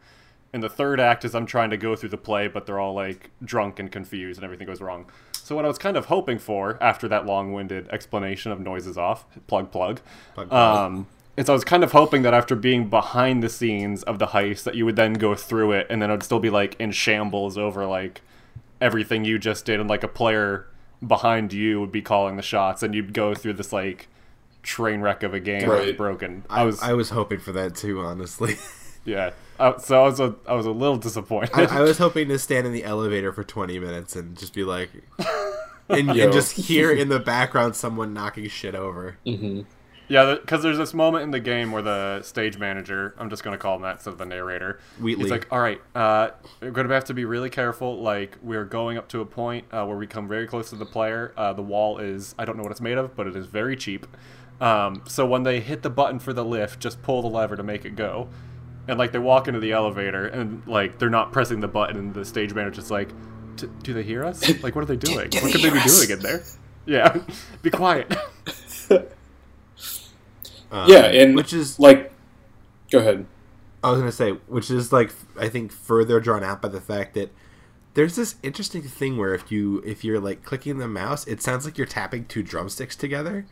And 0.53 0.63
the 0.63 0.69
third 0.69 0.99
act 0.99 1.25
is 1.25 1.35
I'm 1.35 1.47
trying 1.47 1.71
to 1.71 1.77
go 1.77 1.95
through 1.95 2.09
the 2.09 2.19
play, 2.19 2.49
but 2.49 2.67
they're 2.67 2.81
all 2.81 2.95
like 2.95 3.31
drunk 3.45 3.79
and 3.79 3.91
confused 3.91 4.39
and 4.39 4.45
everything 4.45 4.67
goes 4.67 4.81
wrong. 4.81 5.07
So 5.51 5.57
what 5.57 5.65
I 5.65 5.69
was 5.69 5.79
kind 5.79 5.97
of 5.97 6.05
hoping 6.07 6.39
for 6.39 6.81
after 6.81 7.09
that 7.09 7.27
long-winded 7.27 7.89
explanation 7.89 8.53
of 8.53 8.61
noises 8.61 8.97
off, 8.97 9.25
plug 9.49 9.73
plug, 9.73 10.01
Plug, 10.35 10.49
plug. 10.49 10.77
um, 10.93 11.09
is 11.37 11.49
I 11.49 11.53
was 11.53 11.65
kind 11.65 11.83
of 11.83 11.91
hoping 11.91 12.23
that 12.23 12.33
after 12.33 12.55
being 12.55 12.89
behind 12.89 13.43
the 13.43 13.49
scenes 13.49 14.05
of 14.05 14.21
the 14.21 14.29
heist, 14.29 14.63
that 14.63 14.77
you 14.77 14.85
would 14.85 14.95
then 14.95 15.15
go 15.15 15.35
through 15.35 15.73
it, 15.73 15.89
and 15.91 16.01
then 16.01 16.09
would 16.09 16.23
still 16.23 16.39
be 16.39 16.51
like 16.51 16.77
in 16.79 16.93
shambles 16.93 17.59
over 17.59 17.85
like 17.85 18.21
everything 18.81 19.25
you 19.25 19.41
just 19.41 19.65
did, 19.65 19.81
and 19.81 19.91
like 19.91 20.05
a 20.05 20.09
player 20.09 20.69
behind 21.05 21.53
you 21.53 21.81
would 21.81 21.91
be 21.91 22.01
calling 22.01 22.37
the 22.37 22.43
shots, 22.43 22.85
and 22.85 22.95
you'd 22.95 23.13
go 23.13 23.35
through 23.35 23.55
this 23.55 23.73
like 23.73 24.07
train 24.63 25.01
wreck 25.01 25.25
of 25.25 25.35
a 25.35 25.41
game 25.41 25.69
Right. 25.69 25.97
broken. 25.97 26.45
I 26.49 26.61
I 26.61 26.65
was 26.65 26.81
I 26.81 26.93
was 26.93 27.11
hoping 27.11 27.41
for 27.41 27.51
that 27.51 27.75
too, 27.75 27.99
honestly. 28.03 28.55
yeah. 29.05 29.31
I, 29.59 29.77
so 29.77 30.01
I 30.01 30.05
was 30.07 30.21
a, 30.21 30.35
I 30.47 30.55
was 30.55 30.65
a 30.65 30.71
little 30.71 30.97
disappointed. 30.97 31.51
I, 31.53 31.65
I 31.65 31.81
was 31.83 31.99
hoping 31.99 32.29
to 32.29 32.39
stand 32.39 32.67
in 32.67 32.73
the 32.73 32.83
elevator 32.83 33.31
for 33.31 33.45
20 33.45 33.79
minutes 33.79 34.17
and 34.17 34.35
just 34.39 34.55
be 34.55 34.65
like, 34.65 34.89
and, 35.91 36.11
and 36.25 36.33
just 36.33 36.53
hear 36.53 36.91
in 36.93 37.09
the 37.09 37.21
background 37.21 37.77
someone 37.77 38.13
knocking 38.15 38.49
shit 38.49 38.75
over. 38.75 39.19
hmm 39.25 39.63
Yeah, 40.09 40.37
because 40.41 40.63
there's 40.63 40.79
this 40.79 40.93
moment 40.93 41.23
in 41.25 41.31
the 41.31 41.41
game 41.41 41.71
where 41.73 41.83
the 41.83 42.23
stage 42.23 42.59
manager, 42.59 43.15
I'm 43.19 43.31
just 43.31 43.45
going 43.45 43.57
to 43.57 43.59
call 43.63 43.77
him 43.77 43.83
that 43.83 43.97
instead 43.97 44.11
of 44.11 44.19
the 44.19 44.27
narrator, 44.27 44.81
Wheatley. 45.01 45.25
he's 45.25 45.31
like, 45.31 45.47
all 45.53 45.61
right, 45.61 45.81
uh, 45.95 46.31
we're 46.61 46.71
going 46.73 46.89
to 46.89 46.95
have 46.95 47.05
to 47.05 47.15
be 47.15 47.25
really 47.25 47.51
careful. 47.51 48.01
Like, 48.03 48.37
we're 48.43 48.65
going 48.65 48.99
up 48.99 49.09
to 49.11 49.21
a 49.21 49.27
point 49.27 49.67
uh, 49.73 49.85
where 49.87 49.97
we 49.97 50.07
come 50.09 50.27
very 50.27 50.47
close 50.49 50.71
to 50.71 50.77
the 50.77 50.87
player. 50.87 51.33
Uh, 51.37 51.53
the 51.53 51.63
wall 51.63 51.99
is, 51.99 52.35
I 52.39 52.45
don't 52.45 52.57
know 52.57 52.63
what 52.65 52.73
it's 52.73 52.81
made 52.81 52.99
of, 52.99 53.15
but 53.15 53.27
it 53.29 53.37
is 53.37 53.47
very 53.47 53.77
cheap. 53.77 54.07
Um, 54.61 55.03
so 55.07 55.25
when 55.25 55.45
they 55.45 55.61
hit 55.61 55.83
the 55.83 55.91
button 55.91 56.19
for 56.19 56.33
the 56.33 56.45
lift, 56.45 56.81
just 56.81 57.01
pull 57.03 57.23
the 57.23 57.29
lever 57.29 57.57
to 57.57 57.63
make 57.63 57.85
it 57.85 57.95
go. 57.97 58.29
And, 58.89 58.99
like, 58.99 59.13
they 59.13 59.19
walk 59.21 59.47
into 59.47 59.61
the 59.61 59.73
elevator, 59.73 60.27
and, 60.27 60.67
like, 60.67 60.99
they're 60.99 61.09
not 61.09 61.33
pressing 61.33 61.61
the 61.61 61.69
button, 61.69 61.97
and 61.97 62.15
the 62.15 62.25
stage 62.25 62.53
manager's 62.53 62.91
like, 62.91 63.11
"D- 63.61 63.69
do 63.83 63.93
they 63.95 64.03
hear 64.03 64.25
us? 64.25 64.47
Like, 64.63 64.75
what 64.75 64.83
are 64.83 64.87
they 64.87 64.97
doing? 65.09 65.29
do 65.31 65.39
what 65.41 65.53
they 65.53 65.53
could 65.53 65.63
they 65.63 65.71
be 65.71 65.79
us? 65.79 66.07
doing 66.07 66.11
in 66.19 66.23
there? 66.23 66.43
Yeah, 66.87 67.19
be 67.63 67.71
quiet. 67.71 68.13
Um, 70.73 70.89
Yeah, 70.89 71.07
and 71.07 71.35
which 71.35 71.53
is 71.53 71.79
like, 71.79 72.13
go 72.91 72.99
ahead. 72.99 73.27
I 73.83 73.91
was 73.91 73.99
gonna 74.01 74.13
say, 74.13 74.33
which 74.47 74.71
is 74.71 74.93
like 74.93 75.11
I 75.39 75.49
think 75.49 75.73
further 75.73 76.21
drawn 76.21 76.45
out 76.45 76.61
by 76.63 76.69
the 76.69 76.81
fact 76.81 77.15
that 77.15 77.33
there's 77.95 78.15
this 78.15 78.37
interesting 78.43 78.83
thing 78.83 79.17
where 79.17 79.35
if 79.35 79.51
you 79.51 79.83
if 79.87 80.05
you're 80.05 80.21
like 80.21 80.45
clicking 80.45 80.79
the 80.79 80.87
mouse, 80.89 81.27
it 81.27 81.43
sounds 81.43 81.65
like 81.65 81.79
you're 81.79 81.87
tapping 81.87 82.25
two 82.27 82.43
drumsticks 82.43 82.95
together. 82.95 83.47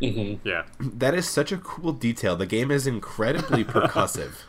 hmm 0.00 0.34
yeah. 0.44 0.64
That 0.78 1.14
is 1.14 1.28
such 1.28 1.50
a 1.50 1.58
cool 1.58 1.92
detail. 1.92 2.36
The 2.36 2.46
game 2.46 2.70
is 2.70 2.86
incredibly 2.86 3.64
percussive. 3.64 4.42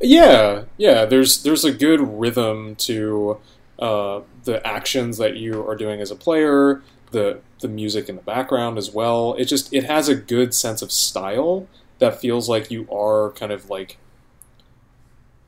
Yeah, 0.00 0.64
yeah. 0.76 1.04
There's 1.04 1.42
there's 1.42 1.64
a 1.64 1.72
good 1.72 2.00
rhythm 2.00 2.76
to 2.76 3.38
uh, 3.78 4.20
the 4.44 4.64
actions 4.66 5.18
that 5.18 5.36
you 5.36 5.66
are 5.66 5.76
doing 5.76 6.00
as 6.00 6.10
a 6.10 6.16
player. 6.16 6.82
The 7.10 7.40
the 7.60 7.68
music 7.68 8.08
in 8.08 8.16
the 8.16 8.22
background 8.22 8.78
as 8.78 8.90
well. 8.90 9.34
It 9.34 9.44
just 9.44 9.72
it 9.72 9.84
has 9.84 10.08
a 10.08 10.14
good 10.14 10.54
sense 10.54 10.80
of 10.80 10.90
style 10.90 11.68
that 11.98 12.20
feels 12.20 12.48
like 12.48 12.70
you 12.70 12.88
are 12.90 13.30
kind 13.32 13.52
of 13.52 13.70
like 13.70 13.98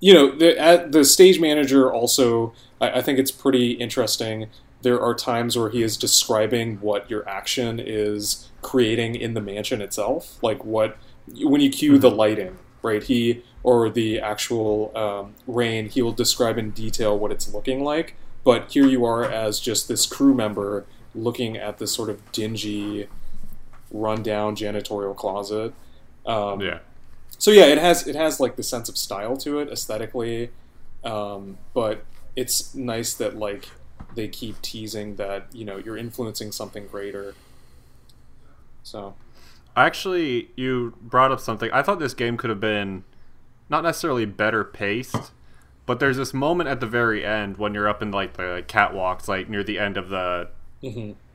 you 0.01 0.13
know 0.15 0.31
the 0.31 0.57
at 0.59 0.93
the 0.93 1.05
stage 1.05 1.41
manager 1.41 1.93
also 1.93 2.53
I, 2.81 2.99
I 2.99 3.03
think 3.03 3.19
it's 3.19 3.31
pretty 3.31 3.73
interesting 3.73 4.49
there 4.83 5.01
are 5.01 5.15
times 5.15 5.57
where 5.57 5.71
he 5.71 5.83
is 5.83 5.97
describing 5.97 6.77
what 6.77 7.09
your 7.11 7.27
action 7.29 7.81
is 7.81 8.51
creating 8.63 9.15
in 9.15 9.35
the 9.35 9.41
mansion 9.41 9.81
itself 9.81 10.39
like 10.43 10.65
what 10.65 10.97
when 11.43 11.61
you 11.61 11.71
cue 11.71 11.99
the 11.99 12.11
lighting 12.11 12.59
right 12.83 13.03
he 13.03 13.43
or 13.65 13.91
the 13.91 14.21
actual 14.21 14.97
um, 14.97 15.35
rain 15.49 15.89
he 15.89 16.01
will 16.03 16.13
describe 16.13 16.57
in 16.59 16.71
detail 16.71 17.19
what 17.19 17.33
it's 17.33 17.53
looking 17.53 17.83
like 17.83 18.15
but 18.45 18.71
here 18.71 18.87
you 18.87 19.05
are 19.05 19.25
as 19.25 19.59
just 19.59 19.89
this 19.89 20.07
crew 20.07 20.35
member 20.35 20.85
looking 21.15 21.57
at 21.57 21.79
this 21.79 21.93
sort 21.93 22.09
of 22.09 22.31
dingy 22.33 23.09
rundown 23.91 24.55
janitorial 24.55 25.17
closet 25.17 25.73
um, 26.27 26.61
Yeah. 26.61 26.79
so 27.39 27.51
yeah, 27.51 27.67
it 27.67 27.79
has 27.79 28.07
it 28.07 28.15
has 28.17 28.41
like 28.41 28.57
the 28.57 28.63
sense 28.63 28.89
of 28.89 28.97
style 28.97 29.37
to 29.39 29.59
it 29.59 29.69
aesthetically, 29.71 30.51
um, 31.05 31.59
but 31.75 32.05
it's 32.35 32.75
nice 32.75 33.13
that 33.15 33.37
like 33.37 33.69
they 34.15 34.29
keep 34.29 34.61
teasing 34.63 35.17
that 35.17 35.47
you 35.53 35.65
know 35.67 35.77
you're 35.77 35.99
influencing 35.99 36.51
something 36.51 36.87
greater. 36.87 37.35
So 38.83 39.15
Actually, 39.77 40.51
you 40.57 40.95
brought 41.03 41.31
up 41.33 41.41
something. 41.41 41.69
I 41.73 41.83
thought 41.83 41.99
this 41.99 42.15
game 42.15 42.37
could 42.37 42.49
have 42.49 42.61
been 42.61 43.05
not 43.69 43.83
necessarily 43.83 44.25
better 44.27 44.65
paced, 44.65 45.33
But 45.87 46.01
there's 46.01 46.17
this 46.17 46.33
moment 46.33 46.69
at 46.69 46.81
the 46.81 46.87
very 46.87 47.25
end 47.25 47.59
when 47.59 47.75
you're 47.75 47.89
up 47.89 48.03
in 48.03 48.11
like 48.11 48.35
the 48.35 48.65
catwalks, 48.67 49.29
like 49.29 49.49
near 49.49 49.63
the 49.63 49.79
end 49.79 49.97
of 49.97 50.09
the 50.09 50.49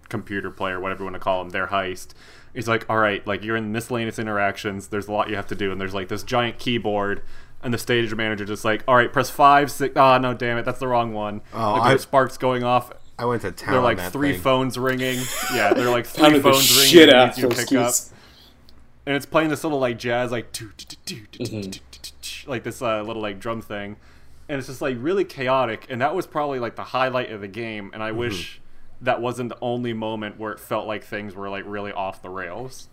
computer 0.09 0.49
player, 0.51 0.79
whatever 0.79 1.01
you 1.01 1.05
want 1.05 1.15
to 1.15 1.19
call 1.19 1.43
them, 1.43 1.49
their 1.51 1.67
heist. 1.67 2.09
He's 2.53 2.67
like, 2.67 2.85
all 2.89 2.97
right, 2.97 3.25
like 3.27 3.43
you're 3.43 3.55
in 3.55 3.71
miscellaneous 3.71 4.17
interactions. 4.17 4.87
There's 4.87 5.07
a 5.07 5.11
lot 5.11 5.29
you 5.29 5.35
have 5.35 5.47
to 5.47 5.55
do, 5.55 5.71
and 5.71 5.79
there's 5.79 5.93
like 5.93 6.07
this 6.07 6.23
giant 6.23 6.57
keyboard. 6.59 7.21
And 7.61 7.73
the 7.73 7.77
stage 7.77 8.13
manager 8.15 8.45
just 8.45 8.63
like, 8.63 8.83
all 8.87 8.95
right, 8.95 9.11
press 9.11 9.29
five, 9.29 9.69
six. 9.69 9.93
Ah, 9.97 10.17
no, 10.17 10.33
damn 10.33 10.57
it, 10.57 10.63
that's 10.65 10.79
the 10.79 10.87
wrong 10.87 11.13
one. 11.13 11.41
Oh, 11.53 11.73
like, 11.73 11.81
I- 11.81 11.97
sparks 11.97 12.37
going 12.37 12.63
off. 12.63 12.91
I 13.19 13.25
went 13.25 13.41
to 13.41 13.51
town. 13.51 13.73
They're 13.73 13.81
like 13.81 13.97
that 13.97 14.13
three 14.13 14.31
thing. 14.31 14.41
phones 14.41 14.79
ringing. 14.79 15.19
Yeah, 15.53 15.73
they're 15.73 15.89
like 15.89 16.05
three 16.07 16.39
phones 16.39 16.71
ringing. 16.71 16.89
shit 16.89 17.09
that 17.09 17.15
out 17.15 17.37
you 17.37 17.43
to 17.43 17.49
those 17.49 17.65
pick 17.65 17.77
up 17.77 17.93
and 19.05 19.15
it's 19.15 19.25
playing 19.25 19.49
this 19.49 19.63
little 19.63 19.79
like 19.79 19.97
jazz 19.99 20.31
like 20.31 20.51
doo, 20.53 20.71
doo, 20.77 20.95
doo, 21.05 21.25
doo, 21.31 21.61
doo, 21.63 21.79
like 22.49 22.63
this 22.63 22.81
uh, 22.81 23.01
little 23.03 23.21
like 23.21 23.39
drum 23.39 23.61
thing 23.61 23.95
and 24.47 24.57
it's 24.57 24.67
just 24.67 24.81
like 24.81 24.97
really 24.99 25.23
chaotic 25.23 25.85
and 25.89 26.01
that 26.01 26.15
was 26.15 26.25
probably 26.27 26.59
like 26.59 26.75
the 26.75 26.83
highlight 26.83 27.31
of 27.31 27.41
the 27.41 27.47
game 27.47 27.91
and 27.93 28.01
i 28.03 28.09
Mm-hmm. 28.09 28.19
wish 28.19 28.61
that 29.01 29.21
wasn't 29.21 29.47
the 29.49 29.57
only 29.61 29.93
moment 29.93 30.37
where 30.37 30.51
it 30.51 30.59
felt 30.59 30.85
like 30.87 31.03
things 31.03 31.33
were 31.35 31.49
like 31.49 31.63
really 31.67 31.91
off 31.93 32.21
the 32.21 32.29
rails 32.29 32.89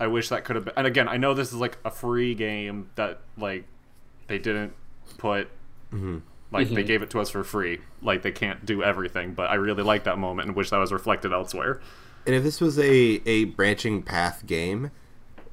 i 0.00 0.06
wish 0.06 0.28
that 0.30 0.44
could 0.44 0.56
have 0.56 0.64
been 0.64 0.74
and 0.76 0.86
again 0.86 1.08
i 1.08 1.16
know 1.16 1.34
this 1.34 1.48
is 1.48 1.54
like 1.54 1.76
a 1.84 1.90
free 1.90 2.34
game 2.34 2.88
that 2.94 3.20
like 3.36 3.64
they 4.28 4.38
didn't 4.38 4.72
put 5.18 5.48
Mm-hmm. 5.92 6.18
like 6.50 6.68
they 6.70 6.82
gave 6.82 7.02
it 7.02 7.10
to 7.10 7.20
us 7.20 7.30
for 7.30 7.44
free 7.44 7.78
like 8.02 8.22
they 8.22 8.32
can't 8.32 8.66
do 8.66 8.82
everything 8.82 9.34
but 9.34 9.50
i 9.50 9.54
really 9.54 9.82
like 9.84 10.02
that 10.04 10.18
moment 10.18 10.48
and 10.48 10.56
wish 10.56 10.70
that 10.70 10.78
was 10.78 10.92
reflected 10.92 11.32
elsewhere 11.32 11.80
And 12.26 12.34
if 12.34 12.42
this 12.42 12.60
was 12.60 12.76
a, 12.78 13.22
a 13.24 13.44
branching 13.44 14.02
path 14.02 14.44
game, 14.46 14.90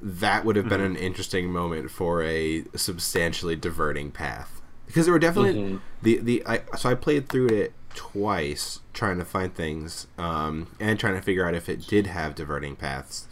that 0.04 0.44
would 0.44 0.56
have 0.56 0.68
been 0.68 0.80
Mm-hmm. 0.80 0.96
an 0.96 1.02
interesting 1.02 1.50
moment 1.50 1.90
for 1.90 2.22
a 2.22 2.64
substantially 2.76 3.56
diverting 3.56 4.10
path. 4.12 4.60
Because 4.86 5.06
there 5.06 5.12
were 5.14 5.18
definitely 5.18 5.54
Mm-hmm. 5.54 5.76
the 6.02 6.18
the 6.18 6.42
I, 6.46 6.62
so 6.76 6.90
I 6.90 6.94
played 6.94 7.28
through 7.28 7.48
it 7.48 7.72
twice 7.94 8.80
trying 8.92 9.18
to 9.18 9.24
find 9.24 9.54
things 9.54 10.06
um, 10.18 10.68
and 10.80 10.98
trying 11.00 11.14
to 11.14 11.22
figure 11.22 11.46
out 11.48 11.54
if 11.54 11.68
it 11.68 11.86
did 11.86 12.06
have 12.08 12.34
diverting 12.34 12.76
paths. 12.76 13.28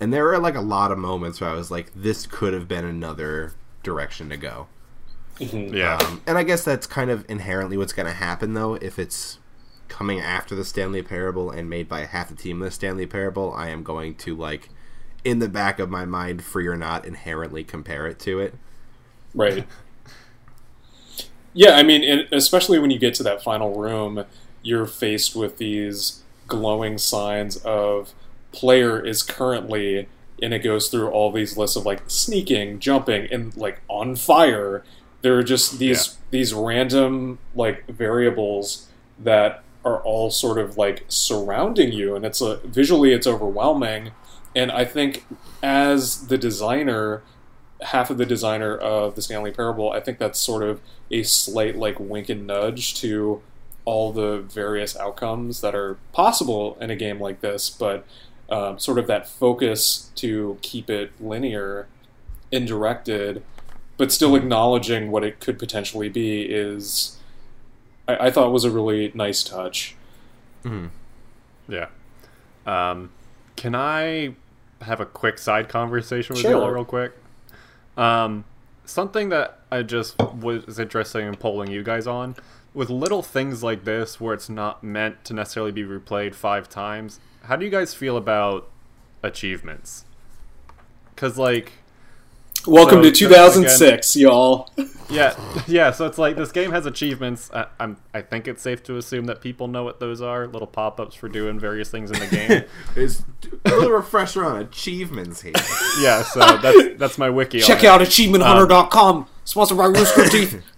And 0.00 0.12
there 0.12 0.24
were 0.24 0.38
like 0.38 0.54
a 0.56 0.60
lot 0.60 0.92
of 0.92 0.98
moments 0.98 1.40
where 1.40 1.50
I 1.50 1.54
was 1.54 1.70
like, 1.70 1.92
this 1.94 2.26
could 2.26 2.52
have 2.52 2.68
been 2.68 2.84
another 2.84 3.54
direction 3.82 4.28
to 4.28 4.36
go. 4.36 4.66
yeah 5.38 5.98
Um, 6.02 6.22
and 6.26 6.36
I 6.36 6.42
guess 6.42 6.64
that's 6.64 6.86
kind 6.86 7.10
of 7.10 7.24
inherently 7.28 7.76
what's 7.78 7.92
going 7.94 8.06
to 8.06 8.12
happen, 8.14 8.54
though. 8.54 8.74
If 8.74 8.98
it's 8.98 9.38
coming 9.88 10.20
after 10.20 10.54
the 10.54 10.64
Stanley 10.64 11.02
Parable 11.02 11.50
and 11.50 11.70
made 11.70 11.88
by 11.88 12.00
half 12.04 12.28
the 12.28 12.34
team 12.34 12.60
of 12.60 12.66
the 12.66 12.70
Stanley 12.72 13.06
Parable, 13.06 13.54
I 13.54 13.68
am 13.70 13.82
going 13.82 14.14
to, 14.16 14.34
like, 14.36 14.68
in 15.26 15.40
the 15.40 15.48
back 15.48 15.80
of 15.80 15.90
my 15.90 16.04
mind, 16.04 16.44
free 16.44 16.68
or 16.68 16.76
not, 16.76 17.04
inherently 17.04 17.64
compare 17.64 18.06
it 18.06 18.20
to 18.20 18.38
it. 18.38 18.54
Right. 19.34 19.66
Yeah, 21.52 21.72
I 21.72 21.82
mean, 21.82 22.28
especially 22.30 22.78
when 22.78 22.92
you 22.92 22.98
get 23.00 23.14
to 23.14 23.24
that 23.24 23.42
final 23.42 23.74
room, 23.74 24.24
you're 24.62 24.86
faced 24.86 25.34
with 25.34 25.58
these 25.58 26.22
glowing 26.46 26.96
signs 26.96 27.56
of 27.56 28.14
player 28.52 29.04
is 29.04 29.24
currently, 29.24 30.06
and 30.40 30.54
it 30.54 30.60
goes 30.60 30.88
through 30.88 31.08
all 31.08 31.32
these 31.32 31.56
lists 31.56 31.74
of 31.74 31.84
like 31.84 32.02
sneaking, 32.06 32.78
jumping, 32.78 33.26
and 33.32 33.56
like 33.56 33.80
on 33.88 34.14
fire. 34.14 34.84
There 35.22 35.36
are 35.36 35.42
just 35.42 35.80
these 35.80 36.18
these 36.30 36.54
random 36.54 37.40
like 37.56 37.84
variables 37.88 38.86
that 39.18 39.64
are 39.84 40.00
all 40.02 40.30
sort 40.30 40.58
of 40.58 40.78
like 40.78 41.04
surrounding 41.08 41.90
you, 41.90 42.14
and 42.14 42.24
it's 42.24 42.40
a 42.40 42.58
visually 42.58 43.12
it's 43.12 43.26
overwhelming. 43.26 44.12
And 44.56 44.72
I 44.72 44.86
think 44.86 45.26
as 45.62 46.28
the 46.28 46.38
designer, 46.38 47.22
half 47.82 48.08
of 48.08 48.16
the 48.16 48.24
designer 48.24 48.74
of 48.74 49.14
the 49.14 49.20
Stanley 49.20 49.52
Parable, 49.52 49.92
I 49.92 50.00
think 50.00 50.18
that's 50.18 50.40
sort 50.40 50.62
of 50.62 50.80
a 51.10 51.22
slight 51.24 51.76
like 51.76 52.00
wink 52.00 52.30
and 52.30 52.46
nudge 52.46 52.94
to 53.02 53.42
all 53.84 54.12
the 54.12 54.38
various 54.38 54.96
outcomes 54.96 55.60
that 55.60 55.74
are 55.74 55.98
possible 56.12 56.78
in 56.80 56.90
a 56.90 56.96
game 56.96 57.20
like 57.20 57.42
this, 57.42 57.68
but 57.68 58.06
um, 58.48 58.78
sort 58.78 58.98
of 58.98 59.06
that 59.08 59.28
focus 59.28 60.10
to 60.16 60.56
keep 60.62 60.88
it 60.88 61.12
linear 61.20 61.86
and 62.50 62.66
directed, 62.66 63.42
but 63.98 64.10
still 64.10 64.34
acknowledging 64.34 65.10
what 65.10 65.22
it 65.22 65.38
could 65.38 65.58
potentially 65.58 66.08
be 66.08 66.42
is, 66.42 67.18
I, 68.08 68.28
I 68.28 68.30
thought 68.30 68.52
was 68.52 68.64
a 68.64 68.70
really 68.70 69.12
nice 69.14 69.44
touch. 69.44 69.94
Yeah. 71.68 71.88
Um, 72.66 73.10
can 73.56 73.74
I 73.74 74.34
have 74.82 75.00
a 75.00 75.06
quick 75.06 75.38
side 75.38 75.68
conversation 75.68 76.34
with 76.34 76.42
Sure. 76.42 76.50
you 76.52 76.60
all 76.60 76.70
real 76.70 76.84
quick? 76.84 77.12
Um, 77.96 78.44
something 78.84 79.30
that 79.30 79.58
I 79.70 79.82
just 79.82 80.18
was 80.18 80.78
interested 80.78 81.20
in 81.20 81.34
polling 81.36 81.70
you 81.70 81.82
guys 81.82 82.06
on 82.06 82.36
with 82.74 82.90
little 82.90 83.22
things 83.22 83.62
like 83.62 83.84
this 83.84 84.20
where 84.20 84.34
it's 84.34 84.48
not 84.50 84.84
meant 84.84 85.24
to 85.24 85.34
necessarily 85.34 85.72
be 85.72 85.82
replayed 85.82 86.34
five 86.34 86.68
times. 86.68 87.20
How 87.44 87.56
do 87.56 87.64
you 87.64 87.70
guys 87.70 87.94
feel 87.94 88.16
about 88.16 88.68
achievements? 89.22 90.04
Because 91.14 91.38
like 91.38 91.72
Welcome 92.66 92.98
So, 92.98 93.10
to 93.10 93.12
2006, 93.12 94.16
y'all. 94.16 94.70
yeah, 95.08 95.36
yeah. 95.68 95.90
So 95.92 96.06
it's 96.06 96.18
like 96.18 96.36
this 96.36 96.50
game 96.52 96.72
has 96.72 96.84
achievements. 96.86 97.50
I, 97.54 97.66
I'm, 97.78 97.96
I 98.12 98.22
think 98.22 98.48
it's 98.48 98.60
safe 98.62 98.82
to 98.84 98.96
assume 98.96 99.26
that 99.26 99.40
people 99.40 99.68
know 99.68 99.84
what 99.84 100.00
those 100.00 100.20
are. 100.20 100.46
Little 100.46 100.66
pop-ups 100.66 101.14
for 101.14 101.28
doing 101.28 101.58
various 101.60 101.90
things 101.90 102.10
in 102.10 102.18
the 102.18 102.26
game. 102.26 102.64
Is 102.96 103.22
a 103.64 103.70
little 103.70 103.90
refresher 103.92 104.44
on 104.44 104.60
achievements 104.60 105.42
here. 105.42 105.52
yeah. 106.00 106.22
So 106.22 106.40
that's 106.58 106.98
that's 106.98 107.18
my 107.18 107.30
wiki. 107.30 107.62
on 107.62 107.66
Check 107.66 107.84
it. 107.84 107.86
out 107.86 108.00
achievementhunter.com, 108.00 109.26
sponsored 109.44 109.78
by 109.78 109.86
Rooster 109.86 110.28
Teeth. 110.28 110.62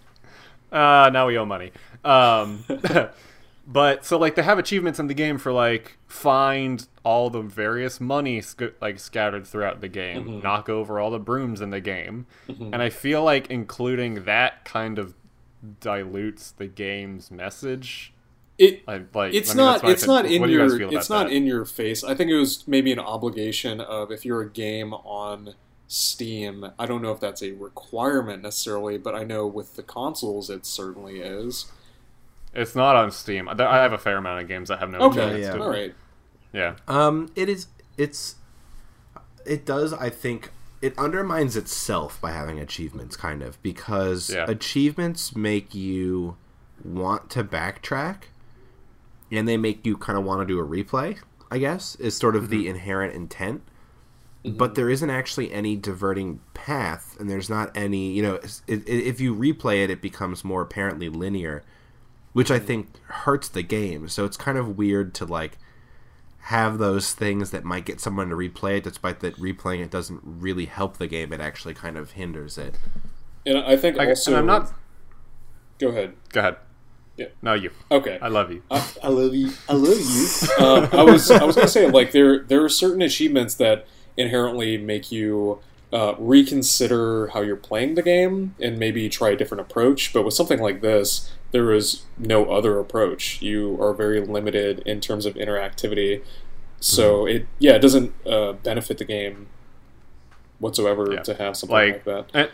Uh, 0.70 1.08
now 1.14 1.26
we 1.26 1.38
owe 1.38 1.46
money. 1.46 1.72
Um, 2.04 2.62
but 3.68 4.02
so 4.04 4.18
like 4.18 4.34
they 4.34 4.42
have 4.42 4.58
achievements 4.58 4.98
in 4.98 5.08
the 5.08 5.14
game 5.14 5.36
for 5.36 5.52
like 5.52 5.98
find 6.06 6.88
all 7.04 7.28
the 7.28 7.42
various 7.42 8.00
money 8.00 8.40
sc- 8.40 8.72
like 8.80 8.98
scattered 8.98 9.46
throughout 9.46 9.82
the 9.82 9.88
game, 9.88 10.24
mm-hmm. 10.24 10.40
knock 10.40 10.70
over 10.70 10.98
all 10.98 11.10
the 11.10 11.18
brooms 11.18 11.60
in 11.60 11.68
the 11.68 11.80
game, 11.80 12.26
mm-hmm. 12.48 12.72
and 12.72 12.82
I 12.82 12.88
feel 12.88 13.22
like 13.22 13.50
including 13.50 14.24
that 14.24 14.64
kind 14.64 14.98
of 14.98 15.14
dilutes 15.80 16.50
the 16.50 16.66
game's 16.66 17.30
message. 17.30 18.14
It 18.56 18.82
I, 18.88 19.02
like 19.12 19.34
it's 19.34 19.50
I 19.50 19.54
mean, 19.54 19.56
not 19.58 19.82
that's 19.82 19.82
what 19.82 19.88
I 19.88 19.92
it's 19.92 20.06
not 20.06 20.26
in 20.26 20.42
do 20.42 20.48
you 20.48 20.58
your 20.58 20.92
it's 20.98 21.10
not 21.10 21.28
that? 21.28 21.32
in 21.32 21.46
your 21.46 21.66
face. 21.66 22.02
I 22.02 22.14
think 22.14 22.30
it 22.30 22.38
was 22.38 22.66
maybe 22.66 22.90
an 22.90 22.98
obligation 22.98 23.82
of 23.82 24.10
if 24.10 24.24
you're 24.24 24.40
a 24.40 24.50
game 24.50 24.94
on 24.94 25.54
Steam. 25.88 26.70
I 26.78 26.86
don't 26.86 27.02
know 27.02 27.12
if 27.12 27.20
that's 27.20 27.42
a 27.42 27.52
requirement 27.52 28.42
necessarily, 28.42 28.96
but 28.96 29.14
I 29.14 29.24
know 29.24 29.46
with 29.46 29.76
the 29.76 29.82
consoles 29.82 30.48
it 30.48 30.64
certainly 30.64 31.20
is. 31.20 31.66
It's 32.54 32.74
not 32.74 32.96
on 32.96 33.10
Steam. 33.10 33.48
I 33.48 33.54
have 33.76 33.92
a 33.92 33.98
fair 33.98 34.16
amount 34.16 34.42
of 34.42 34.48
games 34.48 34.68
that 34.68 34.78
have 34.80 34.90
no 34.90 34.98
Okay, 35.00 35.20
achievements 35.20 35.46
yeah. 35.46 35.52
to 35.54 35.62
all 35.62 35.70
right. 35.70 35.94
Yeah. 36.52 36.74
Um, 36.88 37.30
it 37.36 37.48
is. 37.48 37.66
It's. 37.96 38.36
It 39.44 39.64
does. 39.64 39.92
I 39.92 40.10
think 40.10 40.50
it 40.80 40.96
undermines 40.98 41.56
itself 41.56 42.20
by 42.20 42.32
having 42.32 42.58
achievements, 42.58 43.16
kind 43.16 43.42
of, 43.42 43.62
because 43.62 44.30
Yeah. 44.30 44.46
achievements 44.48 45.34
make 45.36 45.74
you 45.74 46.36
want 46.84 47.30
to 47.30 47.44
backtrack, 47.44 48.24
and 49.30 49.46
they 49.48 49.56
make 49.56 49.84
you 49.84 49.96
kind 49.96 50.18
of 50.18 50.24
want 50.24 50.40
to 50.40 50.46
do 50.46 50.58
a 50.58 50.64
replay. 50.66 51.18
I 51.50 51.58
guess 51.58 51.94
is 51.96 52.16
sort 52.16 52.36
of 52.36 52.50
the 52.50 52.68
inherent 52.68 53.14
intent. 53.14 53.62
But 54.44 54.74
there 54.76 54.88
isn't 54.88 55.10
actually 55.10 55.52
any 55.52 55.76
diverting 55.76 56.40
path, 56.54 57.16
and 57.18 57.28
there's 57.28 57.50
not 57.50 57.76
any. 57.76 58.12
You 58.12 58.22
know, 58.22 58.34
it, 58.34 58.60
it, 58.66 58.88
if 58.88 59.20
you 59.20 59.34
replay 59.34 59.82
it, 59.84 59.90
it 59.90 60.00
becomes 60.00 60.44
more 60.44 60.62
apparently 60.62 61.08
linear, 61.08 61.64
which 62.32 62.50
I 62.50 62.58
think 62.58 62.88
hurts 63.06 63.48
the 63.48 63.62
game. 63.62 64.08
So 64.08 64.24
it's 64.24 64.36
kind 64.36 64.58
of 64.58 64.76
weird 64.76 65.14
to 65.14 65.24
like 65.24 65.58
have 66.42 66.78
those 66.78 67.12
things 67.12 67.50
that 67.50 67.64
might 67.64 67.84
get 67.84 68.00
someone 68.00 68.30
to 68.30 68.34
replay 68.34 68.78
it, 68.78 68.84
despite 68.84 69.20
that 69.20 69.36
replaying 69.36 69.82
it 69.82 69.90
doesn't 69.90 70.20
really 70.24 70.66
help 70.66 70.96
the 70.96 71.06
game. 71.06 71.32
It 71.32 71.40
actually 71.40 71.74
kind 71.74 71.96
of 71.96 72.12
hinders 72.12 72.56
it. 72.56 72.78
And 73.44 73.58
I 73.58 73.76
think 73.76 73.98
I, 73.98 74.08
also 74.08 74.30
and 74.30 74.38
I'm 74.38 74.46
not. 74.46 74.72
Go 75.78 75.88
ahead. 75.88 76.14
Go 76.30 76.40
ahead. 76.40 76.56
Yeah. 77.16 77.26
No, 77.42 77.54
you. 77.54 77.70
Okay. 77.90 78.18
I 78.22 78.28
love 78.28 78.50
you. 78.50 78.62
I, 78.70 78.88
I 79.02 79.08
love 79.08 79.34
you. 79.34 79.50
I 79.68 79.74
love 79.74 79.98
you. 79.98 80.64
um, 80.64 80.88
I 80.98 81.02
was 81.02 81.30
I 81.30 81.44
was 81.44 81.56
gonna 81.56 81.68
say 81.68 81.90
like 81.90 82.12
there 82.12 82.44
there 82.44 82.64
are 82.64 82.68
certain 82.68 83.02
achievements 83.02 83.54
that 83.56 83.86
inherently 84.16 84.78
make 84.78 85.10
you 85.10 85.60
uh, 85.92 86.14
reconsider 86.18 87.28
how 87.28 87.40
you're 87.40 87.56
playing 87.56 87.94
the 87.94 88.02
game 88.02 88.54
and 88.60 88.78
maybe 88.78 89.08
try 89.08 89.30
a 89.30 89.36
different 89.36 89.60
approach. 89.60 90.12
But 90.12 90.24
with 90.24 90.34
something 90.34 90.60
like 90.60 90.80
this, 90.80 91.30
there 91.50 91.72
is 91.72 92.02
no 92.18 92.46
other 92.50 92.78
approach. 92.78 93.40
You 93.42 93.80
are 93.82 93.94
very 93.94 94.20
limited 94.20 94.80
in 94.80 95.00
terms 95.00 95.24
of 95.26 95.34
interactivity. 95.34 96.22
So 96.80 97.26
it 97.26 97.46
yeah 97.58 97.72
it 97.74 97.80
doesn't 97.80 98.14
uh, 98.26 98.52
benefit 98.52 98.98
the 98.98 99.04
game 99.04 99.46
whatsoever 100.58 101.12
Yeah. 101.12 101.20
to 101.22 101.34
have 101.34 101.56
something 101.56 101.74
like, 101.74 102.06
like, 102.06 102.32
that. 102.32 102.50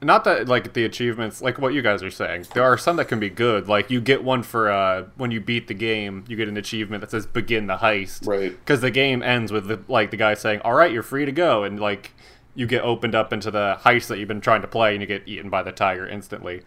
and 0.00 0.06
not 0.06 0.24
that 0.24 0.48
like 0.48 0.72
the 0.74 0.84
achievements 0.84 1.42
like 1.42 1.58
what 1.58 1.74
you 1.74 1.82
guys 1.82 2.02
are 2.02 2.10
saying 2.10 2.46
there 2.54 2.62
are 2.62 2.78
some 2.78 2.96
that 2.96 3.06
can 3.06 3.18
be 3.20 3.28
good 3.30 3.68
like 3.68 3.90
you 3.90 4.00
get 4.00 4.22
one 4.22 4.42
for 4.44 4.70
uh 4.70 5.04
when 5.16 5.30
you 5.32 5.40
beat 5.40 5.66
the 5.68 5.74
game 5.74 6.24
you 6.28 6.36
get 6.36 6.48
an 6.48 6.56
achievement 6.56 7.00
that 7.00 7.10
says 7.10 7.26
begin 7.26 7.66
the 7.66 7.76
heist 7.78 8.26
Right. 8.26 8.50
because 8.52 8.80
the 8.80 8.90
game 8.92 9.22
ends 9.22 9.50
with 9.52 9.66
the, 9.66 9.80
like 9.88 10.10
the 10.12 10.16
guy 10.16 10.34
saying 10.34 10.60
all 10.64 10.74
right 10.74 10.92
you're 10.92 11.02
free 11.02 11.24
to 11.24 11.32
go 11.32 11.64
and 11.64 11.78
like 11.80 12.12
you 12.54 12.66
get 12.66 12.82
opened 12.82 13.14
up 13.14 13.32
into 13.32 13.50
the 13.50 13.78
heist 13.80 14.08
that 14.08 14.18
you've 14.18 14.28
been 14.28 14.40
trying 14.40 14.62
to 14.62 14.68
play 14.68 14.92
and 14.92 15.00
you 15.00 15.06
get 15.06 15.26
eaten 15.26 15.48
by 15.48 15.62
the 15.62 15.72
tiger 15.72 16.06
instantly. 16.06 16.62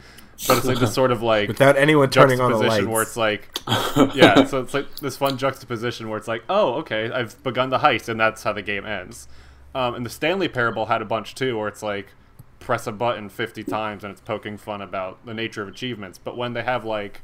But 0.47 0.57
it's 0.57 0.65
like 0.65 0.79
this 0.79 0.93
sort 0.93 1.11
of 1.11 1.21
like 1.21 1.47
Without 1.47 1.77
anyone 1.77 2.09
turning 2.09 2.41
on 2.41 2.51
the 2.51 2.57
juxtaposition 2.57 2.85
lights. 2.85 2.93
where 2.93 3.01
it's 3.03 3.17
like 3.17 4.15
yeah 4.15 4.43
so 4.45 4.59
it's 4.59 4.73
like 4.73 4.93
this 4.99 5.15
fun 5.15 5.37
juxtaposition 5.37 6.09
where 6.09 6.17
it's 6.17 6.27
like 6.27 6.43
oh 6.49 6.73
okay 6.73 7.09
i've 7.09 7.41
begun 7.41 7.69
the 7.69 7.77
heist 7.77 8.09
and 8.09 8.19
that's 8.19 8.43
how 8.43 8.51
the 8.51 8.61
game 8.61 8.85
ends. 8.85 9.27
Um, 9.73 9.95
and 9.95 10.05
the 10.05 10.09
stanley 10.09 10.47
parable 10.47 10.87
had 10.87 11.01
a 11.01 11.05
bunch 11.05 11.35
too 11.35 11.57
where 11.57 11.67
it's 11.67 11.83
like 11.83 12.13
press 12.59 12.87
a 12.87 12.91
button 12.91 13.29
50 13.29 13.63
times 13.63 14.03
and 14.03 14.11
it's 14.11 14.21
poking 14.21 14.57
fun 14.57 14.81
about 14.81 15.23
the 15.25 15.33
nature 15.33 15.61
of 15.61 15.67
achievements. 15.67 16.17
But 16.17 16.35
when 16.35 16.53
they 16.53 16.63
have 16.63 16.83
like 16.83 17.21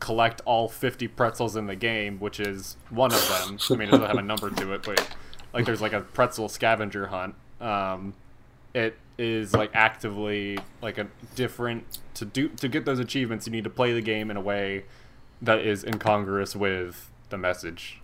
collect 0.00 0.40
all 0.44 0.68
50 0.68 1.08
pretzels 1.08 1.56
in 1.56 1.66
the 1.66 1.76
game 1.76 2.18
which 2.18 2.40
is 2.40 2.76
one 2.88 3.12
of 3.12 3.28
them. 3.28 3.58
I 3.70 3.74
mean 3.74 3.88
it 3.88 3.90
doesn't 3.92 4.06
have 4.06 4.16
a 4.16 4.22
number 4.22 4.48
to 4.50 4.72
it 4.72 4.82
but 4.82 5.16
like 5.52 5.66
there's 5.66 5.82
like 5.82 5.92
a 5.92 6.00
pretzel 6.00 6.48
scavenger 6.48 7.08
hunt 7.08 7.34
um, 7.60 8.14
it 8.74 8.96
is 9.18 9.52
like 9.54 9.70
actively 9.74 10.58
like 10.80 10.98
a 10.98 11.08
different 11.34 11.98
to 12.14 12.24
do 12.24 12.48
to 12.48 12.68
get 12.68 12.84
those 12.84 12.98
achievements 12.98 13.46
you 13.46 13.52
need 13.52 13.64
to 13.64 13.70
play 13.70 13.92
the 13.92 14.00
game 14.00 14.30
in 14.30 14.36
a 14.36 14.40
way 14.40 14.84
that 15.42 15.58
is 15.58 15.82
incongruous 15.84 16.54
with 16.54 17.10
the 17.30 17.38
message 17.38 18.00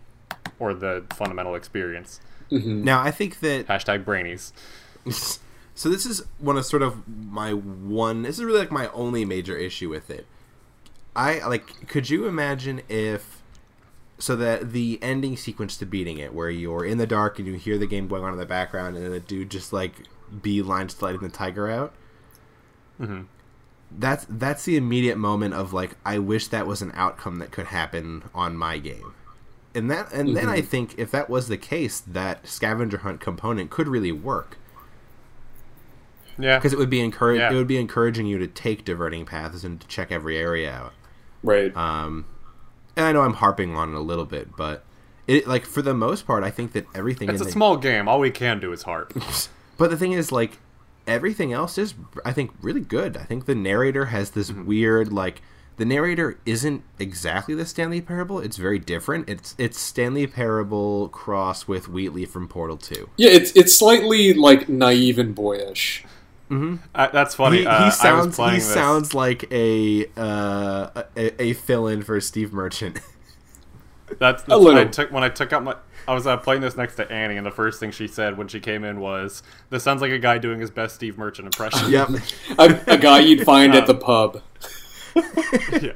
or 0.59 0.75
the 0.75 1.05
fundamental 1.15 1.55
experience. 1.55 2.21
Now 2.85 3.01
I 3.03 3.11
think 3.11 3.41
that 3.41 3.67
hashtag 3.67 4.05
brainies. 4.05 4.53
So 5.77 5.89
this 5.89 6.07
is 6.07 6.25
one 6.39 6.57
of 6.57 6.65
sort 6.65 6.83
of 6.83 7.07
my 7.09 7.53
one 7.53 8.23
this 8.23 8.39
is 8.39 8.45
really 8.45 8.61
like 8.61 8.71
my 8.71 8.87
only 8.89 9.25
major 9.25 9.57
issue 9.57 9.89
with 9.89 10.09
it. 10.09 10.27
I 11.17 11.45
like 11.47 11.89
could 11.89 12.09
you 12.09 12.27
imagine 12.27 12.83
if 12.89 13.43
so 14.19 14.37
that 14.37 14.73
the 14.73 14.99
ending 15.03 15.37
sequence 15.37 15.77
to 15.77 15.85
beating 15.87 16.19
it 16.19 16.33
where 16.33 16.51
you're 16.51 16.85
in 16.85 16.99
the 16.99 17.07
dark 17.07 17.39
and 17.39 17.49
you 17.49 17.55
hear 17.55 17.77
the 17.79 17.87
game 17.87 18.07
going 18.09 18.23
on 18.23 18.33
in 18.33 18.39
the 18.39 18.47
background 18.47 18.97
and 18.97 19.05
then 19.05 19.13
the 19.13 19.21
dude 19.21 19.51
just 19.51 19.73
like 19.73 19.93
beeline 20.43 20.89
sliding 20.89 21.21
the 21.21 21.29
tiger 21.29 21.69
out 21.69 21.93
Mhm. 23.01 23.27
that's 23.99 24.25
that's 24.29 24.65
the 24.65 24.77
immediate 24.77 25.19
moment 25.19 25.53
of 25.55 25.73
like 25.73 25.97
i 26.05 26.19
wish 26.19 26.47
that 26.49 26.67
was 26.67 26.81
an 26.81 26.93
outcome 26.95 27.37
that 27.41 27.51
could 27.51 27.67
happen 27.67 28.23
on 28.35 28.57
my 28.57 28.79
game 28.79 29.15
and 29.75 29.91
that 29.91 30.13
and 30.13 30.37
then 30.37 30.49
i 30.49 30.61
think 30.61 30.95
if 30.97 31.11
that 31.11 31.29
was 31.29 31.49
the 31.49 31.57
case 31.59 31.99
that 32.01 32.47
scavenger 32.47 32.99
hunt 32.99 33.21
component 33.21 33.69
could 33.71 33.89
really 33.89 34.13
work 34.13 34.59
yeah 36.39 36.57
because 36.59 36.73
it 36.73 36.79
would 36.79 36.91
be 36.91 37.01
encourage 37.01 37.39
Yeah. 37.41 37.53
it 37.53 37.55
would 37.57 37.67
be 37.67 37.79
encouraging 37.79 38.27
you 38.27 38.39
to 38.39 38.47
take 38.47 38.85
diverting 38.85 39.25
paths 39.27 39.65
and 39.65 39.81
to 39.81 39.87
check 39.87 40.11
every 40.11 40.37
area 40.37 40.73
out. 40.73 40.93
Right. 41.43 41.77
Um, 41.77 42.25
and 42.97 43.07
I 43.07 43.13
know 43.13 43.23
I'm 43.23 43.35
harping 43.35 43.77
on 43.77 43.93
it 43.93 43.97
a 43.97 44.01
little 44.01 44.25
bit, 44.25 44.57
but 44.57 44.85
it 45.27 45.47
like 45.47 45.67
for 45.67 45.83
the 45.83 45.95
most 45.95 46.27
part, 46.27 46.45
I 46.45 46.51
think 46.51 46.73
that 46.73 46.87
everything. 46.95 47.29
it's 47.29 47.41
in 47.41 47.43
a 47.43 47.45
the, 47.47 47.53
small 47.53 47.77
game 47.77 48.09
all 48.09 48.21
we 48.21 48.31
can 48.31 48.61
do 48.61 48.73
is 48.73 48.83
harp 48.83 49.13
But 49.77 49.91
the 49.91 49.97
thing 49.97 50.13
is, 50.13 50.31
like 50.31 50.59
everything 51.07 51.53
else 51.53 51.79
is, 51.79 51.95
I 52.25 52.33
think, 52.33 52.53
really 52.61 52.81
good. 52.81 53.17
I 53.17 53.25
think 53.25 53.47
the 53.47 53.55
narrator 53.55 54.07
has 54.07 54.31
this 54.31 54.51
mm-hmm. 54.51 54.67
weird 54.67 55.13
like. 55.13 55.43
The 55.77 55.85
narrator 55.85 56.39
isn't 56.47 56.85
exactly 57.01 57.57
the 57.57 57.67
Stanley 57.67 58.01
Parable. 58.01 58.39
It's 58.39 58.59
very 58.59 58.79
different. 58.79 59.29
It's 59.29 59.57
it's 59.59 59.77
Stanley 59.77 60.29
Parable 60.29 61.09
cross 61.09 61.67
with 61.67 61.89
Wheatley 61.89 62.27
from 62.27 62.47
Portal 62.47 62.77
Two. 62.77 63.11
Yeah, 63.17 63.31
it's 63.31 63.51
it's 63.57 63.77
slightly 63.77 64.35
like 64.35 64.69
naive 64.69 65.19
and 65.19 65.35
boyish. 65.35 66.05
Uh, 66.51 67.09
that's 67.13 67.35
funny 67.35 67.59
He, 67.61 67.67
uh, 67.67 67.79
he 67.79 67.83
I 67.85 67.87
was 67.87 67.97
sounds 67.97 68.37
he 68.37 68.51
this. 68.51 68.73
sounds 68.73 69.15
like 69.15 69.51
a 69.53 70.07
uh, 70.17 71.03
a, 71.17 71.43
a 71.43 71.53
fill-in 71.55 72.03
for 72.03 72.21
Steve 72.21 72.53
Merchant. 72.53 73.01
That's, 74.19 74.43
A 74.45 74.47
that's 74.47 74.49
little. 74.61 74.65
when 74.67 74.77
I 74.77 74.85
took 74.85 75.11
when 75.11 75.25
I 75.25 75.29
took 75.31 75.53
out 75.53 75.65
my. 75.65 75.75
I 76.07 76.13
was 76.13 76.27
uh, 76.27 76.37
playing 76.37 76.61
this 76.61 76.77
next 76.77 76.97
to 76.97 77.11
Annie, 77.11 77.37
and 77.39 77.45
the 77.47 77.51
first 77.51 77.81
thing 77.81 77.91
she 77.91 78.07
said 78.07 78.37
when 78.37 78.47
she 78.49 78.61
came 78.61 78.85
in 78.85 79.01
was, 79.01 79.43
"This 79.71 79.83
sounds 79.83 80.03
like 80.03 80.13
a 80.13 80.19
guy 80.19 80.37
doing 80.39 80.61
his 80.61 80.71
best 80.71 80.95
Steve 80.95 81.17
Merchant 81.17 81.47
impression." 81.47 81.91
yep. 81.91 82.11
A, 82.59 82.81
a 82.87 82.99
guy 82.99 83.21
you'd 83.21 83.45
find 83.45 83.75
at 83.75 83.87
the 83.87 83.95
pub. 83.95 84.43
yeah. 85.83 85.93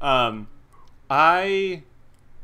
Um, 0.00 0.48
I 1.10 1.82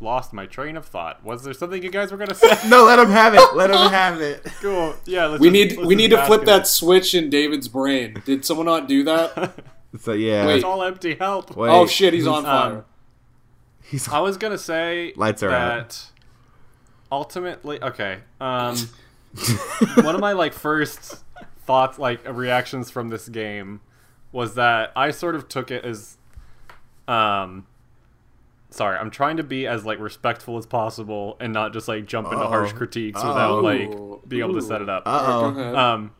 lost 0.00 0.32
my 0.32 0.46
train 0.46 0.76
of 0.76 0.86
thought. 0.86 1.22
Was 1.24 1.42
there 1.44 1.52
something 1.52 1.82
you 1.82 1.90
guys 1.90 2.10
were 2.10 2.16
gonna 2.18 2.34
say? 2.34 2.56
No, 2.68 2.84
let 2.84 2.98
him 2.98 3.10
have 3.10 3.34
it. 3.34 3.54
Let 3.54 3.70
him 3.70 3.76
have 3.92 4.20
it. 4.20 4.44
cool. 4.60 4.94
Yeah. 5.04 5.26
Let's 5.26 5.40
We 5.40 5.48
just- 5.50 5.52
need 5.52 5.76
let's 5.78 5.88
we 5.88 5.94
need 5.94 6.10
to 6.10 6.24
flip 6.26 6.40
in 6.40 6.46
that 6.46 6.66
switch 6.66 7.14
in 7.14 7.30
David's 7.30 7.68
brain. 7.68 8.22
Did 8.24 8.44
someone 8.44 8.66
not 8.66 8.88
do 8.88 9.04
that? 9.04 9.64
So 9.98 10.12
yeah. 10.12 10.46
Wait. 10.46 10.54
It's 10.56 10.64
all 10.64 10.84
empty. 10.84 11.16
Help. 11.16 11.56
Wait, 11.56 11.68
oh 11.68 11.84
shit, 11.84 12.14
he's 12.14 12.24
on 12.26 12.44
fire. 12.44 12.72
Um, 12.76 12.84
He's 13.82 14.08
I 14.08 14.20
was 14.20 14.36
gonna 14.36 14.56
say 14.56 15.12
Lights 15.16 15.42
are 15.42 15.50
out. 15.50 16.00
ultimately, 17.10 17.82
okay. 17.82 18.18
Um, 18.40 18.76
one 19.96 20.14
of 20.14 20.20
my 20.20 20.30
like 20.32 20.52
first 20.52 21.24
thoughts, 21.66 21.98
like 21.98 22.20
reactions 22.28 22.88
from 22.90 23.08
this 23.08 23.28
game, 23.28 23.80
was 24.30 24.54
that 24.54 24.92
I 24.94 25.10
sort 25.10 25.34
of 25.34 25.48
took 25.48 25.72
it 25.72 25.84
as, 25.84 26.16
um, 27.08 27.66
sorry, 28.70 28.96
I'm 28.98 29.10
trying 29.10 29.36
to 29.38 29.42
be 29.42 29.66
as 29.66 29.84
like 29.84 29.98
respectful 29.98 30.56
as 30.58 30.66
possible 30.66 31.36
and 31.40 31.52
not 31.52 31.72
just 31.72 31.88
like 31.88 32.06
jump 32.06 32.32
into 32.32 32.46
harsh 32.46 32.70
Uh-oh. 32.70 32.76
critiques 32.78 33.20
Uh-oh. 33.20 33.28
without 33.28 33.62
like 33.62 34.28
being 34.28 34.42
able 34.42 34.54
to 34.54 34.62
set 34.62 34.80
it 34.82 34.88
up. 34.88 35.02
Uh 35.06 35.22
oh. 35.56 35.76
Um, 35.76 36.12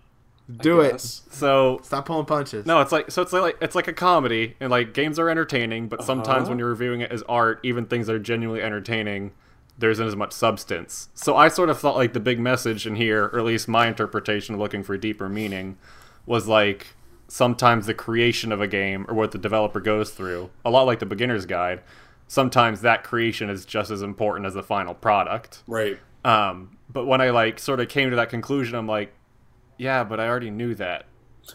Do 0.60 0.80
it. 0.80 1.00
So 1.00 1.80
Stop 1.82 2.06
pulling 2.06 2.26
punches. 2.26 2.66
no, 2.66 2.80
it's 2.80 2.92
like 2.92 3.10
so 3.10 3.22
it's 3.22 3.32
like 3.32 3.56
it's 3.60 3.74
like 3.74 3.88
a 3.88 3.92
comedy, 3.92 4.56
and 4.60 4.70
like 4.70 4.94
games 4.94 5.18
are 5.18 5.28
entertaining, 5.30 5.88
but 5.88 6.02
sometimes 6.02 6.42
Uh-huh. 6.42 6.48
when 6.50 6.58
you're 6.58 6.68
reviewing 6.70 7.00
it 7.02 7.12
as 7.12 7.22
art, 7.28 7.60
even 7.62 7.86
things 7.86 8.06
that 8.08 8.14
are 8.16 8.18
genuinely 8.18 8.62
entertaining, 8.62 9.32
there 9.78 9.90
isn't 9.90 10.06
as 10.06 10.16
much 10.16 10.32
substance. 10.32 11.08
So 11.14 11.36
I 11.36 11.48
sort 11.48 11.70
of 11.70 11.78
thought 11.78 11.94
like 11.96 12.12
the 12.12 12.20
big 12.20 12.40
message 12.40 12.86
in 12.86 12.96
here, 12.96 13.26
or 13.32 13.38
at 13.38 13.44
least 13.44 13.68
my 13.68 13.86
interpretation 13.86 14.54
of 14.56 14.60
looking 14.60 14.82
for 14.82 14.96
deeper 14.98 15.28
meaning, 15.28 15.78
was 16.26 16.48
like 16.48 16.88
sometimes 17.28 17.86
the 17.86 17.94
creation 17.94 18.50
of 18.50 18.60
a 18.60 18.66
game 18.66 19.06
or 19.08 19.14
what 19.14 19.30
the 19.30 19.38
developer 19.38 19.78
goes 19.80 20.10
through, 20.10 20.50
a 20.64 20.70
lot 20.70 20.82
like 20.84 20.98
the 20.98 21.06
beginner's 21.06 21.46
guide. 21.46 21.80
Sometimes 22.30 22.82
that 22.82 23.02
creation 23.02 23.50
is 23.50 23.64
just 23.64 23.90
as 23.90 24.02
important 24.02 24.46
as 24.46 24.54
the 24.54 24.62
final 24.62 24.94
product. 24.94 25.64
Right. 25.66 25.98
Um, 26.24 26.78
but 26.88 27.04
when 27.04 27.20
I 27.20 27.30
like 27.30 27.58
sort 27.58 27.80
of 27.80 27.88
came 27.88 28.10
to 28.10 28.16
that 28.16 28.28
conclusion, 28.30 28.76
I'm 28.76 28.86
like, 28.86 29.12
yeah, 29.78 30.04
but 30.04 30.20
I 30.20 30.28
already 30.28 30.50
knew 30.50 30.76
that. 30.76 31.06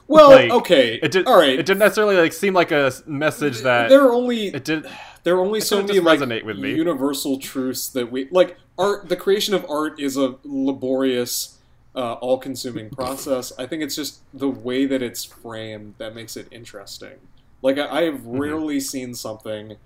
Well, 0.09 0.31
Like, 0.31 0.51
okay. 0.51 0.99
It 1.01 1.13
did. 1.13 1.27
All 1.27 1.37
right. 1.39 1.57
It 1.57 1.65
didn't 1.65 1.79
necessarily 1.79 2.17
like 2.17 2.33
seem 2.33 2.53
like 2.53 2.73
a 2.73 2.91
message 3.05 3.59
that 3.61 3.87
there 3.87 4.01
are 4.03 4.11
only 4.11 4.47
it 4.47 4.65
did. 4.65 4.85
there 5.23 5.37
are 5.37 5.39
only 5.39 5.61
so 5.61 5.81
many 5.81 6.01
like 6.01 6.19
resonate 6.19 6.43
with 6.43 6.57
me. 6.57 6.73
universal 6.75 7.39
truths 7.39 7.87
that 7.89 8.11
we 8.11 8.27
like. 8.29 8.57
Art, 8.77 9.07
the 9.07 9.15
creation 9.15 9.53
of 9.53 9.65
art 9.69 9.97
is 10.01 10.17
a 10.17 10.35
laborious, 10.43 11.57
uh, 11.95 12.13
all-consuming 12.15 12.89
process. 12.89 13.53
I 13.57 13.65
think 13.65 13.81
it's 13.81 13.95
just 13.95 14.19
the 14.33 14.49
way 14.49 14.85
that 14.85 15.01
it's 15.01 15.23
framed 15.23 15.95
that 15.99 16.13
makes 16.13 16.35
it 16.35 16.49
interesting. 16.51 17.13
Like 17.61 17.77
I, 17.77 17.87
I 17.87 18.01
have 18.03 18.15
Mm-hmm. 18.15 18.37
rarely 18.39 18.79
seen 18.81 19.13
something. 19.15 19.77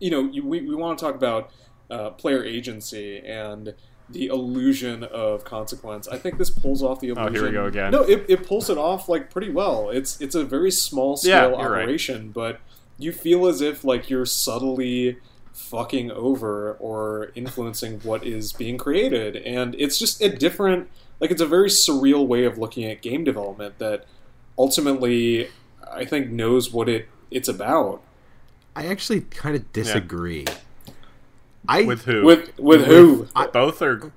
You 0.00 0.10
know, 0.10 0.24
you, 0.24 0.44
we 0.44 0.62
we 0.62 0.74
want 0.74 0.98
to 0.98 1.04
talk 1.04 1.14
about 1.14 1.50
uh, 1.90 2.10
player 2.10 2.44
agency 2.44 3.18
and 3.18 3.74
the 4.08 4.26
illusion 4.26 5.04
of 5.04 5.44
consequence. 5.44 6.08
I 6.08 6.18
think 6.18 6.38
this 6.38 6.50
pulls 6.50 6.82
off 6.82 7.00
the 7.00 7.08
illusion. 7.08 7.28
Oh, 7.28 7.32
here 7.32 7.44
we 7.44 7.52
go 7.52 7.66
again. 7.66 7.92
No, 7.92 8.02
it, 8.02 8.26
it 8.28 8.46
pulls 8.46 8.68
it 8.68 8.78
off 8.78 9.08
like 9.08 9.30
pretty 9.30 9.50
well. 9.50 9.90
It's 9.90 10.20
it's 10.20 10.34
a 10.34 10.44
very 10.44 10.70
small 10.70 11.16
scale 11.16 11.50
right. 11.50 11.60
operation, 11.60 12.32
but 12.32 12.60
you 12.98 13.12
feel 13.12 13.46
as 13.46 13.60
if 13.60 13.84
like 13.84 14.10
you're 14.10 14.26
subtly 14.26 15.18
fucking 15.52 16.10
over 16.10 16.74
or 16.74 17.32
influencing 17.34 18.00
what 18.00 18.24
is 18.24 18.52
being 18.52 18.78
created, 18.78 19.36
and 19.36 19.74
it's 19.78 19.98
just 19.98 20.20
a 20.20 20.28
different. 20.28 20.88
Like 21.20 21.30
it's 21.30 21.42
a 21.42 21.46
very 21.46 21.68
surreal 21.68 22.26
way 22.26 22.44
of 22.44 22.56
looking 22.56 22.84
at 22.84 23.02
game 23.02 23.24
development 23.24 23.78
that 23.78 24.06
ultimately 24.58 25.48
I 25.90 26.04
think 26.04 26.30
knows 26.30 26.72
what 26.72 26.88
it 26.88 27.08
it's 27.30 27.48
about. 27.48 28.02
I 28.76 28.86
actually 28.86 29.22
kind 29.22 29.56
of 29.56 29.72
disagree. 29.72 30.46
I 31.68 31.82
With 31.82 32.04
who? 32.04 32.24
With 32.24 32.58
with 32.58 32.86
who? 32.86 33.28
I- 33.36 33.46
both 33.48 33.82
or 33.82 34.12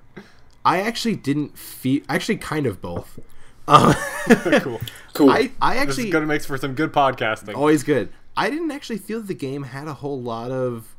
I 0.65 0.79
actually 0.81 1.15
didn't 1.17 1.57
feel. 1.57 2.01
Actually, 2.07 2.37
kind 2.37 2.65
of 2.65 2.81
both. 2.81 3.19
Uh, 3.67 3.93
cool. 4.61 4.79
Cool. 5.13 5.29
I 5.29 5.51
I 5.61 5.73
This 5.75 5.83
actually 5.83 6.05
is 6.07 6.13
gonna 6.13 6.25
make 6.25 6.43
for 6.43 6.57
some 6.57 6.73
good 6.73 6.91
podcasting. 6.93 7.55
always 7.55 7.83
good. 7.83 8.09
I 8.35 8.49
didn't 8.49 8.71
actually 8.71 8.97
feel 8.97 9.21
the 9.21 9.33
game 9.33 9.63
had 9.63 9.87
a 9.87 9.93
whole 9.95 10.21
lot 10.21 10.51
of. 10.51 10.95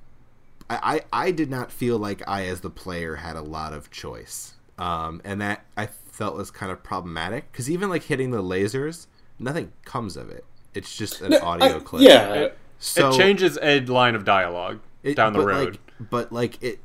I, 0.71 1.01
I 1.13 1.27
I 1.27 1.31
did 1.31 1.51
not 1.51 1.73
feel 1.73 1.99
like 1.99 2.23
I, 2.29 2.47
as 2.47 2.61
the 2.61 2.71
player, 2.71 3.17
had 3.17 3.37
a 3.37 3.43
lot 3.43 3.73
of 3.73 3.91
choice, 3.91 4.55
um, 4.79 5.21
and 5.25 5.41
that 5.41 5.65
I 5.77 5.87
felt 5.87 6.37
was 6.37 6.51
kind 6.51 6.71
of 6.71 6.83
problematic 6.83 7.51
because 7.53 7.71
even 7.71 7.89
like 7.91 8.05
hitting 8.05 8.31
the 8.31 8.43
lasers, 8.43 9.07
nothing 9.39 9.73
comes 9.85 10.17
of 10.17 10.31
it. 10.31 10.45
It's 10.75 10.95
just 10.97 11.21
an 11.23 11.31
No, 11.33 11.41
audio 11.41 11.77
I- 11.77 11.81
clip. 11.81 12.03
Yeah. 12.03 12.33
It- 12.35 12.59
so 12.79 13.11
it 13.11 13.17
changes 13.17 13.59
a 13.63 13.81
line 13.81 14.15
of 14.15 14.25
dialogue 14.25 14.81
it- 15.03 15.17
down 15.17 15.33
the 15.33 15.41
but, 15.41 15.47
road. 15.47 15.79
Like, 15.99 16.11
but 16.11 16.33
like 16.33 16.63
it. 16.63 16.81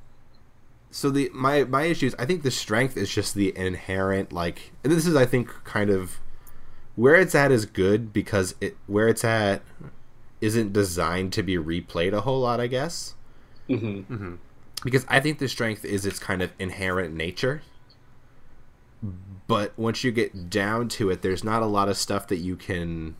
So 0.92 1.10
the 1.10 1.30
my 1.34 1.64
my 1.66 1.84
issue 1.84 2.08
is 2.08 2.16
I 2.18 2.26
think 2.26 2.42
the 2.44 2.52
strength 2.52 2.98
is 2.98 3.10
just 3.10 3.36
the 3.36 3.56
inherent 3.56 4.34
like 4.34 4.72
and 4.84 4.92
this 4.92 5.06
is 5.06 5.16
I 5.16 5.26
think 5.26 5.50
kind 5.64 5.90
of 5.92 6.18
where 6.96 7.16
it's 7.16 7.36
at 7.36 7.52
is 7.52 7.66
good 7.66 8.12
because 8.12 8.56
it 8.60 8.76
where 8.88 9.08
it's 9.08 9.24
at 9.24 9.62
isn't 10.42 10.74
designed 10.74 11.32
to 11.34 11.44
be 11.44 11.58
replayed 11.58 12.14
a 12.14 12.22
whole 12.22 12.40
lot 12.40 12.60
I 12.60 12.66
guess 12.68 13.14
hmm 13.68 14.36
because 14.84 15.06
I 15.08 15.20
think 15.20 15.40
the 15.40 15.48
strength 15.48 15.84
is 15.86 16.06
its 16.06 16.20
kind 16.20 16.42
of 16.42 16.54
inherent 16.58 17.14
nature. 17.14 17.62
But 19.48 19.78
once 19.78 20.04
you 20.04 20.12
get 20.12 20.50
down 20.50 20.90
to 20.90 21.10
it, 21.10 21.22
there's 21.22 21.44
not 21.44 21.62
a 21.62 21.66
lot 21.66 21.90
of 21.90 21.98
stuff 21.98 22.28
that 22.28 22.38
you 22.38 22.56
can 22.56 23.16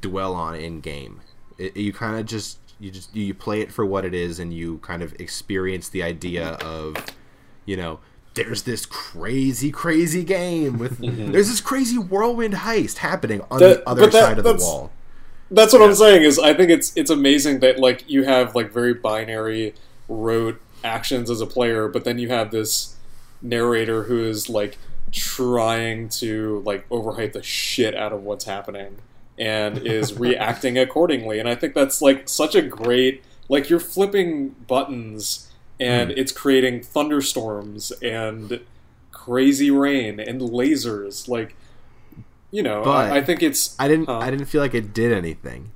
dwell 0.00 0.34
on 0.34 0.54
in 0.54 0.80
game. 0.80 1.20
It, 1.60 1.76
you 1.76 1.92
kind 1.92 2.18
of 2.18 2.26
just 2.26 2.58
you 2.78 2.90
just 2.90 3.14
you 3.14 3.34
play 3.34 3.60
it 3.60 3.70
for 3.70 3.84
what 3.84 4.04
it 4.04 4.14
is, 4.14 4.38
and 4.38 4.52
you 4.52 4.78
kind 4.78 5.02
of 5.02 5.18
experience 5.20 5.88
the 5.88 6.02
idea 6.02 6.52
of, 6.62 6.96
you 7.66 7.76
know, 7.76 8.00
there's 8.34 8.62
this 8.62 8.86
crazy, 8.86 9.70
crazy 9.70 10.24
game 10.24 10.78
with 10.78 10.98
mm-hmm. 11.00 11.32
there's 11.32 11.48
this 11.48 11.60
crazy 11.60 11.98
whirlwind 11.98 12.54
heist 12.54 12.98
happening 12.98 13.42
on 13.50 13.60
That- 13.60 13.84
the 13.84 13.88
other 13.88 14.06
that- 14.06 14.12
side 14.12 14.38
of 14.38 14.44
the 14.44 14.54
wall. 14.54 14.90
That's 15.52 15.72
what 15.72 15.82
I'm 15.82 15.96
saying. 15.96 16.22
Is 16.22 16.38
I 16.38 16.54
think 16.54 16.70
it's 16.70 16.96
it's 16.96 17.10
amazing 17.10 17.58
that 17.60 17.78
like 17.78 18.08
you 18.08 18.22
have 18.22 18.54
like 18.54 18.72
very 18.72 18.94
binary 18.94 19.74
rote 20.08 20.60
actions 20.84 21.28
as 21.28 21.40
a 21.40 21.46
player, 21.46 21.88
but 21.88 22.04
then 22.04 22.18
you 22.18 22.28
have 22.28 22.52
this 22.52 22.94
narrator 23.42 24.04
who 24.04 24.24
is 24.24 24.48
like 24.48 24.78
trying 25.10 26.08
to 26.08 26.62
like 26.64 26.88
overhype 26.88 27.32
the 27.32 27.42
shit 27.42 27.96
out 27.96 28.12
of 28.12 28.22
what's 28.22 28.44
happening 28.44 28.98
and 29.40 29.78
is 29.86 30.12
reacting 30.12 30.78
accordingly. 30.78 31.40
And 31.40 31.48
I 31.48 31.56
think 31.56 31.74
that's 31.74 32.00
like 32.00 32.28
such 32.28 32.54
a 32.54 32.62
great 32.62 33.24
like 33.48 33.68
you're 33.68 33.80
flipping 33.80 34.50
buttons 34.68 35.50
and 35.80 36.12
hmm. 36.12 36.18
it's 36.18 36.30
creating 36.30 36.82
thunderstorms 36.82 37.90
and 38.02 38.60
crazy 39.10 39.70
rain 39.70 40.20
and 40.20 40.40
lasers 40.40 41.28
like 41.28 41.54
you 42.50 42.62
know 42.62 42.82
But 42.82 43.12
I, 43.12 43.16
I 43.18 43.22
think 43.22 43.42
it's 43.42 43.74
I 43.78 43.88
didn't 43.88 44.06
Huh. 44.06 44.18
I 44.18 44.30
didn't 44.30 44.46
feel 44.46 44.60
like 44.60 44.74
it 44.74 44.92
did 44.94 45.12
anything. 45.12 45.72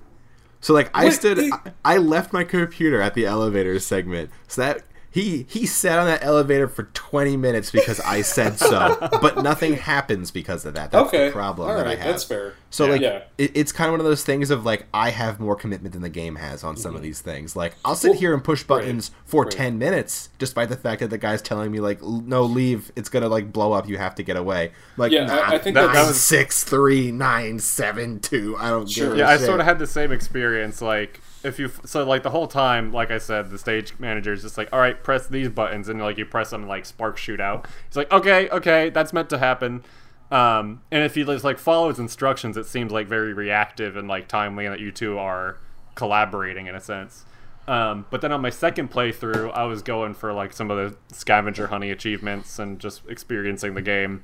So 0.61 0.73
like 0.73 0.91
I 0.95 1.07
Wait, 1.07 1.15
stood 1.15 1.39
it- 1.39 1.53
I, 1.53 1.95
I 1.95 1.97
left 1.99 2.33
my 2.33 2.45
computer 2.45 3.01
at 3.01 3.15
the 3.15 3.27
elevator 3.27 3.79
segment. 3.81 4.31
So 4.47 4.61
that 4.63 4.83
he 5.15 5.47
he 5.49 5.65
sat 5.65 6.01
on 6.01 6.07
that 6.07 6.25
elevator 6.25 6.67
for 6.67 6.83
20 6.93 7.37
minutes 7.37 7.71
because 7.71 8.01
I 8.01 8.23
said 8.23 8.59
so, 8.59 8.97
but 9.23 9.45
nothing 9.45 9.75
happens 9.75 10.33
because 10.33 10.65
of 10.65 10.75
that. 10.75 10.91
That's 10.91 11.07
okay 11.07 11.27
the 11.27 11.33
problem 11.33 11.71
All 11.71 11.77
that 11.77 11.87
I 11.87 11.95
have. 11.95 12.05
that's 12.09 12.25
fair 12.25 12.55
So 12.71 12.87
Yeah. 12.87 12.91
like 12.91 13.01
Yeah. 13.01 13.23
it, 13.39 13.53
it's 13.55 13.71
kind 13.71 13.87
of 13.89 13.93
one 13.93 14.01
of 14.01 14.07
those 14.07 14.25
things 14.25 14.51
of 14.51 14.67
like 14.67 14.87
I 14.93 15.11
have 15.11 15.39
more 15.39 15.55
commitment 15.55 15.93
than 15.93 16.03
the 16.03 16.09
game 16.09 16.35
has 16.35 16.65
on 16.65 16.77
some 16.77 16.97
of 16.97 17.03
these 17.03 17.21
things. 17.21 17.55
Like 17.55 17.77
I'll 17.85 17.95
sit 17.95 18.09
Mm-hmm. 18.09 18.11
Well, 18.15 18.19
here 18.21 18.35
and 18.35 18.43
push 18.43 18.65
buttons 18.65 19.13
for 19.25 19.45
right. 19.45 19.53
10 19.53 19.79
minutes 19.79 20.31
despite 20.39 20.69
the 20.69 20.77
fact 20.77 20.99
that 21.01 21.11
the 21.11 21.19
guy's 21.19 21.41
telling 21.43 21.71
me 21.71 21.79
like 21.79 22.03
no 22.03 22.43
leave 22.43 22.91
it's 22.97 23.09
going 23.09 23.23
to 23.23 23.29
like 23.29 23.53
blow 23.53 23.73
up 23.73 23.89
you 23.89 23.97
have 23.99 24.17
to 24.17 24.25
get 24.25 24.37
away. 24.37 24.73
Like 24.97 25.13
Yeah, 25.13 25.27
nah, 25.27 25.35
I- 25.37 25.55
I 25.55 25.59
think 25.59 25.75
that- 25.77 25.93
that 25.93 26.09
was- 26.09 26.21
six, 26.21 26.65
three, 26.65 27.13
nine, 27.13 27.61
seven, 27.61 28.19
two. 28.19 28.57
I 28.59 28.69
don't 28.69 28.91
Sure. 28.91 29.11
give 29.11 29.15
a 29.15 29.19
Yeah, 29.19 29.29
I 29.29 29.37
sort 29.37 29.61
of 29.61 29.67
had 29.67 29.79
the 29.79 29.87
same 29.87 30.11
experience. 30.11 30.83
Like, 30.83 31.21
if 31.45 31.59
you 31.59 31.71
so 31.85 32.05
like 32.05 32.23
the 32.23 32.31
whole 32.31 32.47
time, 32.47 32.93
like 32.93 33.11
I 33.11 33.19
said, 33.19 33.51
the 33.51 33.59
stage 33.59 33.95
manager 33.99 34.33
is 34.33 34.43
just 34.43 34.59
like, 34.59 34.69
"All 34.73 34.81
right, 34.81 35.01
press 35.03 35.27
these 35.27 35.49
buttons," 35.49 35.89
and 35.89 36.01
like 36.01 36.19
you 36.19 36.25
press 36.25 36.51
them, 36.51 36.63
and 36.63 36.69
like 36.69 36.87
sparks 36.87 37.21
shoot 37.21 37.41
out. 37.41 37.67
He's 37.89 37.97
like, 37.97 38.11
"Okay, 38.13 38.49
okay, 38.49 38.91
that's 38.91 39.13
meant 39.13 39.31
to 39.31 39.39
happen." 39.39 39.85
Um, 40.31 40.81
and 40.91 41.05
if 41.05 41.17
you 41.17 41.25
just 41.25 41.45
like 41.45 41.59
follow 41.59 41.89
his 41.89 41.99
instructions, 41.99 42.57
it 42.57 42.67
seems 42.67 42.91
like 42.91 43.07
very 43.07 43.33
reactive 43.33 43.97
and 43.97 44.09
like 44.09 44.27
timely, 44.27 44.65
and 44.65 44.73
that 44.73 44.81
you 44.81 44.91
two 44.91 45.19
are 45.19 45.59
collaborating 45.95 46.67
in 46.67 46.75
a 46.75 46.81
sense. 46.81 47.25
Um, 47.67 48.05
but 48.11 48.21
then 48.21 48.31
on 48.33 48.41
my 48.43 48.51
second 48.51 48.91
playthrough, 48.91 49.53
I 49.55 49.65
was 49.65 49.83
going 49.83 50.15
for 50.15 50.33
like 50.33 50.53
some 50.53 50.71
of 50.71 50.77
the 50.77 51.15
scavenger 51.15 51.69
hunting 51.69 51.91
achievements 51.91 52.59
and 52.59 52.79
just 52.79 53.03
experiencing 53.09 53.75
the 53.75 53.83
game. 53.83 54.23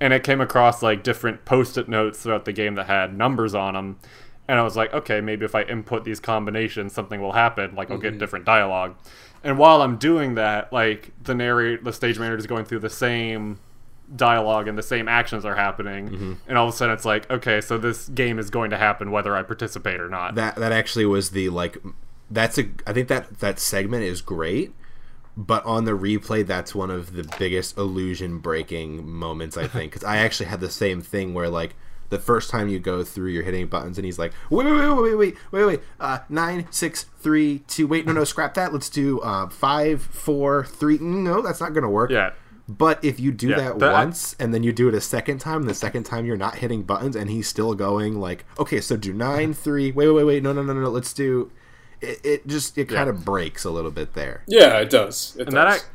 And 0.00 0.12
it 0.12 0.24
came 0.24 0.40
across 0.40 0.82
like 0.82 1.02
different 1.02 1.44
post 1.44 1.78
it 1.78 1.88
notes 1.88 2.22
throughout 2.22 2.44
the 2.44 2.52
game 2.52 2.74
that 2.74 2.86
had 2.86 3.16
numbers 3.16 3.54
on 3.54 3.74
them. 3.74 3.98
And 4.52 4.60
I 4.60 4.64
was 4.64 4.76
like, 4.76 4.92
okay, 4.92 5.22
maybe 5.22 5.46
if 5.46 5.54
I 5.54 5.62
input 5.62 6.04
these 6.04 6.20
combinations, 6.20 6.92
something 6.92 7.22
will 7.22 7.32
happen. 7.32 7.74
Like 7.74 7.90
I'll 7.90 7.96
get 7.96 8.10
mm-hmm. 8.10 8.18
different 8.18 8.44
dialogue. 8.44 8.94
And 9.42 9.56
while 9.56 9.80
I'm 9.80 9.96
doing 9.96 10.34
that, 10.34 10.70
like 10.70 11.10
the 11.22 11.34
narrate, 11.34 11.84
the 11.84 11.92
stage 11.94 12.18
manager 12.18 12.36
is 12.36 12.46
going 12.46 12.66
through 12.66 12.80
the 12.80 12.90
same 12.90 13.60
dialogue 14.14 14.68
and 14.68 14.76
the 14.76 14.82
same 14.82 15.08
actions 15.08 15.46
are 15.46 15.56
happening. 15.56 16.10
Mm-hmm. 16.10 16.32
And 16.48 16.58
all 16.58 16.68
of 16.68 16.74
a 16.74 16.76
sudden, 16.76 16.92
it's 16.92 17.06
like, 17.06 17.30
okay, 17.30 17.62
so 17.62 17.78
this 17.78 18.10
game 18.10 18.38
is 18.38 18.50
going 18.50 18.68
to 18.72 18.76
happen 18.76 19.10
whether 19.10 19.34
I 19.34 19.42
participate 19.42 19.98
or 19.98 20.10
not. 20.10 20.34
that 20.34 20.56
that 20.56 20.70
actually 20.70 21.06
was 21.06 21.30
the 21.30 21.48
like 21.48 21.78
that's 22.30 22.58
a 22.58 22.68
I 22.86 22.92
think 22.92 23.08
that 23.08 23.40
that 23.40 23.58
segment 23.58 24.04
is 24.04 24.20
great, 24.20 24.74
but 25.34 25.64
on 25.64 25.86
the 25.86 25.92
replay 25.92 26.46
that's 26.46 26.74
one 26.74 26.90
of 26.90 27.14
the 27.14 27.24
biggest 27.38 27.78
illusion 27.78 28.38
breaking 28.40 29.10
moments 29.10 29.56
I 29.56 29.66
think 29.66 29.92
cuz 29.92 30.04
I 30.04 30.18
actually 30.18 30.50
had 30.50 30.60
the 30.60 30.68
same 30.68 31.00
thing 31.00 31.32
where 31.32 31.48
like 31.48 31.74
the 32.12 32.18
first 32.20 32.48
time 32.50 32.68
you 32.68 32.78
go 32.78 33.02
through 33.02 33.28
you're 33.30 33.42
hitting 33.42 33.66
buttons 33.66 33.98
and 33.98 34.04
he's 34.04 34.18
like 34.18 34.32
wait 34.50 34.64
wait 34.66 34.72
wait 34.72 34.88
wait 34.88 35.02
wait 35.02 35.02
wait 35.02 35.16
wait 35.16 35.36
wait, 35.50 35.64
wait, 35.66 35.80
uh 35.98 36.18
nine 36.28 36.66
six 36.70 37.04
three 37.20 37.58
two 37.66 37.86
wait 37.88 38.06
no 38.06 38.12
no 38.12 38.22
scrap 38.22 38.54
that 38.54 38.72
let's 38.72 38.88
do 38.88 39.18
uh 39.20 39.48
five 39.48 40.00
four 40.00 40.64
three 40.64 40.98
no 40.98 41.42
that's 41.42 41.60
not 41.60 41.72
gonna 41.74 41.90
work 41.90 42.10
yeah. 42.10 42.30
but 42.68 43.04
if 43.04 43.18
you 43.18 43.32
do 43.32 43.48
Yeah, 43.48 43.56
that, 43.56 43.78
that- 43.80 43.92
once 43.92 44.36
and 44.38 44.54
then 44.54 44.62
you 44.62 44.72
do 44.72 44.88
it 44.88 44.94
a 44.94 45.00
second 45.00 45.38
time, 45.38 45.64
the 45.64 45.74
second 45.74 46.04
time 46.04 46.24
you're 46.26 46.36
not 46.36 46.56
hitting 46.56 46.82
buttons 46.84 47.16
and 47.16 47.28
he's 47.28 47.48
still 47.48 47.74
going 47.74 48.20
like, 48.20 48.44
okay, 48.58 48.80
so 48.80 48.96
do 48.96 49.12
nine, 49.12 49.52
three, 49.64 49.90
wait, 49.90 50.06
wait, 50.08 50.14
wait, 50.14 50.24
wait, 50.24 50.42
no, 50.42 50.52
no, 50.52 50.62
no, 50.62 50.72
no, 50.72 50.88
let's 50.88 51.12
do. 51.12 51.50
It, 52.00 52.20
it 52.24 52.46
just 52.48 52.76
it 52.78 52.88
kind 52.88 53.08
of 53.08 53.24
breaks 53.24 53.64
a 53.64 53.70
little 53.70 53.90
bit 53.92 54.14
there. 54.14 54.42
yeah 54.48 54.78
it 54.78 54.90
does 54.90 55.36
it 55.38 55.46
And 55.48 55.56
that 55.56 55.64
does. 55.66 55.76
ac- 55.76 55.86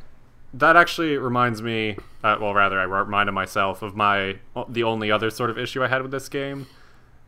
that 0.54 0.76
actually 0.76 1.16
reminds 1.18 1.62
me. 1.62 1.96
Uh, 2.22 2.36
well, 2.40 2.54
rather, 2.54 2.78
I 2.78 2.84
reminded 2.84 3.32
myself 3.32 3.82
of 3.82 3.94
my 3.94 4.38
the 4.68 4.82
only 4.82 5.10
other 5.10 5.30
sort 5.30 5.50
of 5.50 5.58
issue 5.58 5.82
I 5.82 5.88
had 5.88 6.02
with 6.02 6.10
this 6.10 6.28
game. 6.28 6.66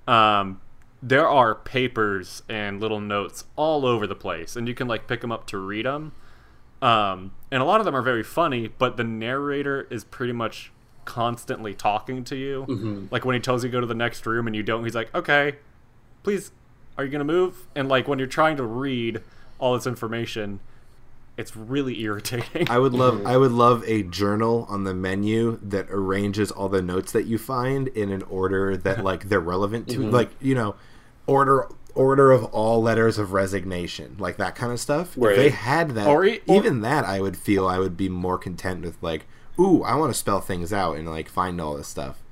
Um, 0.06 0.61
there 1.02 1.28
are 1.28 1.54
papers 1.54 2.42
and 2.48 2.80
little 2.80 3.00
notes 3.00 3.44
all 3.56 3.87
over 3.87 4.06
the 4.06 4.14
place, 4.14 4.56
and 4.56 4.66
you 4.68 4.74
can 4.74 4.88
like 4.88 5.06
pick 5.06 5.20
them 5.20 5.33
up 5.33 5.46
to 5.48 5.59
read 5.59 5.87
them. 5.87 6.12
Um, 6.83 7.33
and 7.50 7.62
a 7.62 7.64
lot 7.64 7.80
of 7.80 7.85
them 7.85 7.94
are 7.94 8.02
very 8.02 8.22
funny, 8.22 8.68
but 8.68 8.96
the 8.96 9.04
narrator 9.04 9.87
is 9.90 10.02
pretty 10.04 10.33
much 10.33 10.72
constantly 11.04 11.74
talking 11.74 12.24
to 12.24 12.37
you. 12.37 12.64
Like 13.11 13.24
when 13.24 13.35
he 13.35 13.40
tells 13.40 13.62
you 13.64 13.70
to 13.70 13.72
go 13.72 13.80
to 13.80 13.87
the 13.87 13.94
next 13.94 14.24
room 14.26 14.46
and 14.46 14.56
you 14.56 14.62
don't, 14.62 14.85
he's 14.85 14.94
like, 14.94 15.14
"Okay, 15.14 15.56
please, 16.22 16.52
are 16.96 17.04
you 17.04 17.11
gonna 17.11 17.24
move?" 17.24 17.66
And 17.74 17.88
like 17.88 18.09
when 18.09 18.18
you're 18.18 18.28
trying 18.28 18.56
to 18.56 18.64
read 18.64 19.22
all 19.59 19.74
this 19.74 19.87
information, 19.87 20.61
it's 21.40 21.57
really 21.57 22.00
irritating. 22.03 22.68
I 22.70 22.79
would 22.79 22.92
love 22.92 23.14
mm-hmm. 23.14 23.26
I 23.26 23.37
would 23.37 23.53
love 23.53 23.83
a 23.87 24.03
journal 24.03 24.66
on 24.68 24.85
the 24.85 24.94
menu 24.94 25.59
that 25.62 25.87
arranges 25.90 26.50
all 26.50 26.68
the 26.68 26.83
notes 26.83 27.12
that 27.12 27.24
you 27.24 27.38
find 27.38 27.88
in 27.88 28.12
an 28.12 28.22
order 28.24 28.76
that 28.76 29.03
like 29.11 29.29
they're 29.29 29.40
relevant 29.40 29.88
to 29.88 29.98
mm-hmm. 29.98 30.11
like 30.11 30.31
you 30.40 30.55
know 30.55 30.76
order 31.26 31.66
order 31.94 32.31
of 32.31 32.44
all 32.44 32.81
letters 32.83 33.18
of 33.18 33.33
resignation 33.33 34.16
like 34.18 34.37
that 34.37 34.55
kind 34.55 34.72
of 34.72 34.79
stuff. 34.79 35.14
Right. 35.16 35.33
If 35.33 35.38
they 35.38 35.50
had 35.50 35.90
that 35.92 36.07
Or 36.07 36.24
e- 36.24 36.40
or- 36.46 36.57
even 36.57 36.83
that 36.83 37.05
I 37.05 37.20
would 37.20 37.37
feel 37.37 37.66
I 37.66 37.79
would 37.79 37.96
be 37.96 38.09
more 38.09 38.38
content 38.38 38.85
with 38.85 39.03
like 39.03 39.26
ooh 39.59 39.83
I 39.83 39.94
want 39.96 40.12
to 40.12 40.18
spell 40.18 40.40
things 40.40 40.72
out 40.72 40.96
and 40.96 41.09
like 41.09 41.29
find 41.29 41.61
all 41.61 41.76
this 41.76 41.88
stuff. 41.88 42.22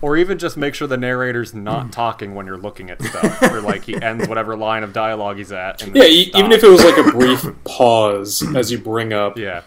Or 0.00 0.16
even 0.16 0.38
just 0.38 0.56
make 0.56 0.74
sure 0.74 0.88
the 0.88 0.96
narrator's 0.96 1.52
not 1.52 1.92
talking 1.92 2.34
when 2.34 2.46
you're 2.46 2.56
looking 2.56 2.88
at 2.90 3.02
stuff, 3.02 3.42
or 3.42 3.60
like 3.60 3.84
he 3.84 4.00
ends 4.00 4.26
whatever 4.26 4.56
line 4.56 4.82
of 4.82 4.92
dialogue 4.94 5.36
he's 5.36 5.52
at. 5.52 5.82
And 5.82 5.94
yeah 5.94 6.04
e- 6.04 6.30
even 6.34 6.50
if 6.52 6.64
it 6.64 6.68
was 6.68 6.82
like 6.82 6.96
a 6.96 7.10
brief 7.10 7.44
pause 7.64 8.42
as 8.56 8.72
you 8.72 8.78
bring 8.78 9.12
up 9.12 9.36
yeah, 9.36 9.62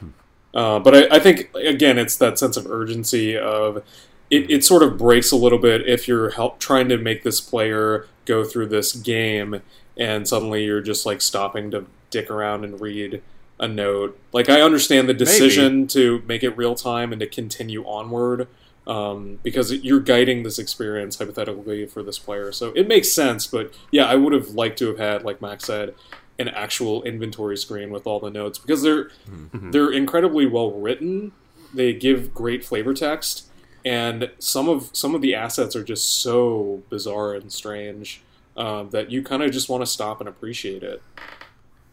Uh, 0.54 0.80
but 0.80 0.96
I, 0.96 1.18
I 1.18 1.20
think 1.20 1.52
again, 1.56 1.98
it's 2.00 2.16
that 2.18 2.40
sense 2.40 2.58
of 2.58 2.66
urgency 2.66 3.38
of 3.38 3.84
it, 4.32 4.50
it 4.50 4.66
sort 4.66 4.82
of 4.82 4.98
breaks 4.98 5.32
a 5.32 5.36
little 5.36 5.60
bit 5.60 5.88
if 5.88 6.08
you're 6.08 6.32
help 6.32 6.60
trying 6.60 6.90
to 6.90 6.98
make 6.98 7.22
this 7.24 7.40
player 7.40 8.08
go 8.26 8.44
through 8.44 8.68
this 8.68 8.94
game 8.94 9.62
and 9.96 10.28
suddenly 10.28 10.64
you're 10.64 10.82
just 10.82 11.06
like 11.06 11.22
stopping 11.22 11.70
to 11.70 11.86
dick 12.10 12.32
around 12.32 12.64
and 12.64 12.82
read 12.82 13.22
a 13.60 13.68
note. 13.68 14.20
Like 14.32 14.50
I 14.50 14.62
understand 14.62 15.08
the 15.08 15.14
decision 15.14 15.86
to 15.90 16.24
make 16.28 16.42
it 16.42 16.58
real 16.58 16.74
time 16.74 17.12
and 17.12 17.20
to 17.20 17.28
continue 17.28 17.84
onward 17.84 18.48
um, 18.86 19.40
because 19.44 19.72
you're 19.72 20.00
guiding 20.00 20.44
this 20.44 20.60
experience 20.60 21.18
hypothetically 21.18 21.86
for 21.86 22.04
this 22.04 22.20
player. 22.20 22.52
So 22.52 22.72
it 22.76 22.88
makes 22.88 23.12
sense. 23.12 23.48
But 23.48 23.74
yeah, 23.92 24.06
I 24.06 24.16
would 24.16 24.34
have 24.34 24.50
liked 24.50 24.80
to 24.80 24.88
have 24.88 24.98
had, 24.98 25.24
like 25.24 25.42
Max 25.42 25.66
said, 25.66 25.96
an 26.40 26.50
actual 26.50 27.04
inventory 27.04 27.58
screen 27.58 27.92
with 27.92 28.08
all 28.08 28.20
the 28.20 28.30
notes 28.30 28.58
because 28.58 28.82
they're 28.82 29.10
they're 29.54 29.92
incredibly 29.92 30.46
well 30.46 30.72
written. 30.72 31.32
They 31.74 31.94
give 31.94 32.34
great 32.34 32.64
flavor 32.66 32.94
text, 32.94 33.48
and 33.86 34.32
some 34.40 34.68
of 34.68 34.90
some 34.94 35.16
of 35.16 35.22
the 35.22 35.36
assets 35.36 35.76
are 35.76 35.84
just 35.84 36.22
so 36.22 36.84
bizarre 36.90 37.34
and 37.34 37.52
strange 37.52 38.22
um, 38.58 38.90
that 38.90 39.12
you 39.12 39.24
kind 39.24 39.44
of 39.44 39.52
just 39.52 39.70
want 39.70 39.82
to 39.82 39.88
stop 39.88 40.20
and 40.20 40.28
appreciate 40.28 40.84
it. 40.84 41.02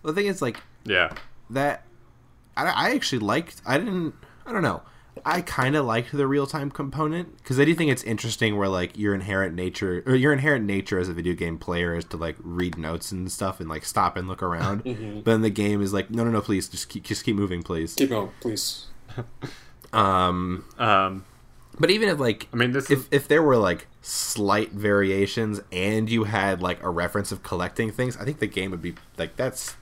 The 0.02 0.12
thing 0.12 0.26
is 0.26 0.40
like 0.40 0.60
yeah. 0.84 1.12
that 1.50 1.84
I, 2.56 2.66
I 2.66 2.90
actually 2.94 3.18
liked 3.20 3.60
i 3.66 3.76
didn't 3.78 4.14
i 4.46 4.52
don't 4.52 4.62
know 4.62 4.82
i 5.24 5.40
kind 5.40 5.76
of 5.76 5.84
liked 5.84 6.12
the 6.12 6.26
real-time 6.26 6.70
component 6.70 7.36
because 7.38 7.58
i 7.60 7.64
do 7.64 7.74
think 7.74 7.90
it's 7.90 8.02
interesting 8.04 8.56
where 8.56 8.68
like 8.68 8.96
your 8.96 9.14
inherent 9.14 9.54
nature 9.54 10.02
or 10.06 10.14
your 10.14 10.32
inherent 10.32 10.64
nature 10.64 10.98
as 10.98 11.08
a 11.08 11.12
video 11.12 11.34
game 11.34 11.58
player 11.58 11.94
is 11.94 12.04
to 12.04 12.16
like 12.16 12.36
read 12.40 12.78
notes 12.78 13.12
and 13.12 13.30
stuff 13.30 13.60
and 13.60 13.68
like 13.68 13.84
stop 13.84 14.16
and 14.16 14.28
look 14.28 14.42
around. 14.42 14.82
But 15.24 15.32
then 15.32 15.42
the 15.42 15.50
game 15.50 15.82
is 15.82 15.92
like 15.92 16.10
no 16.10 16.24
no 16.24 16.30
no 16.30 16.40
please 16.40 16.68
just 16.68 16.88
keep 16.88 17.04
just 17.04 17.24
keep 17.24 17.36
moving 17.36 17.62
please. 17.62 17.94
Keep 17.94 18.10
going, 18.10 18.30
please. 18.40 18.86
um 19.92 20.64
Um, 20.78 21.24
but 21.78 21.90
even 21.90 22.08
if 22.08 22.18
like 22.18 22.48
I 22.52 22.56
mean, 22.56 22.72
this 22.72 22.90
is 22.90 23.00
if, 23.00 23.12
if 23.12 23.28
there 23.28 23.42
were 23.42 23.56
like 23.56 23.86
slight 24.02 24.72
variations 24.72 25.60
and 25.72 26.08
you 26.08 26.24
had 26.24 26.62
like 26.62 26.82
a 26.82 26.88
reference 26.90 27.32
of 27.32 27.42
collecting 27.42 27.90
things 27.92 28.16
i 28.16 28.24
think 28.24 28.38
the 28.38 28.46
game 28.46 28.70
would 28.70 28.80
be 28.80 28.94
like 29.18 29.36
that's 29.36 29.76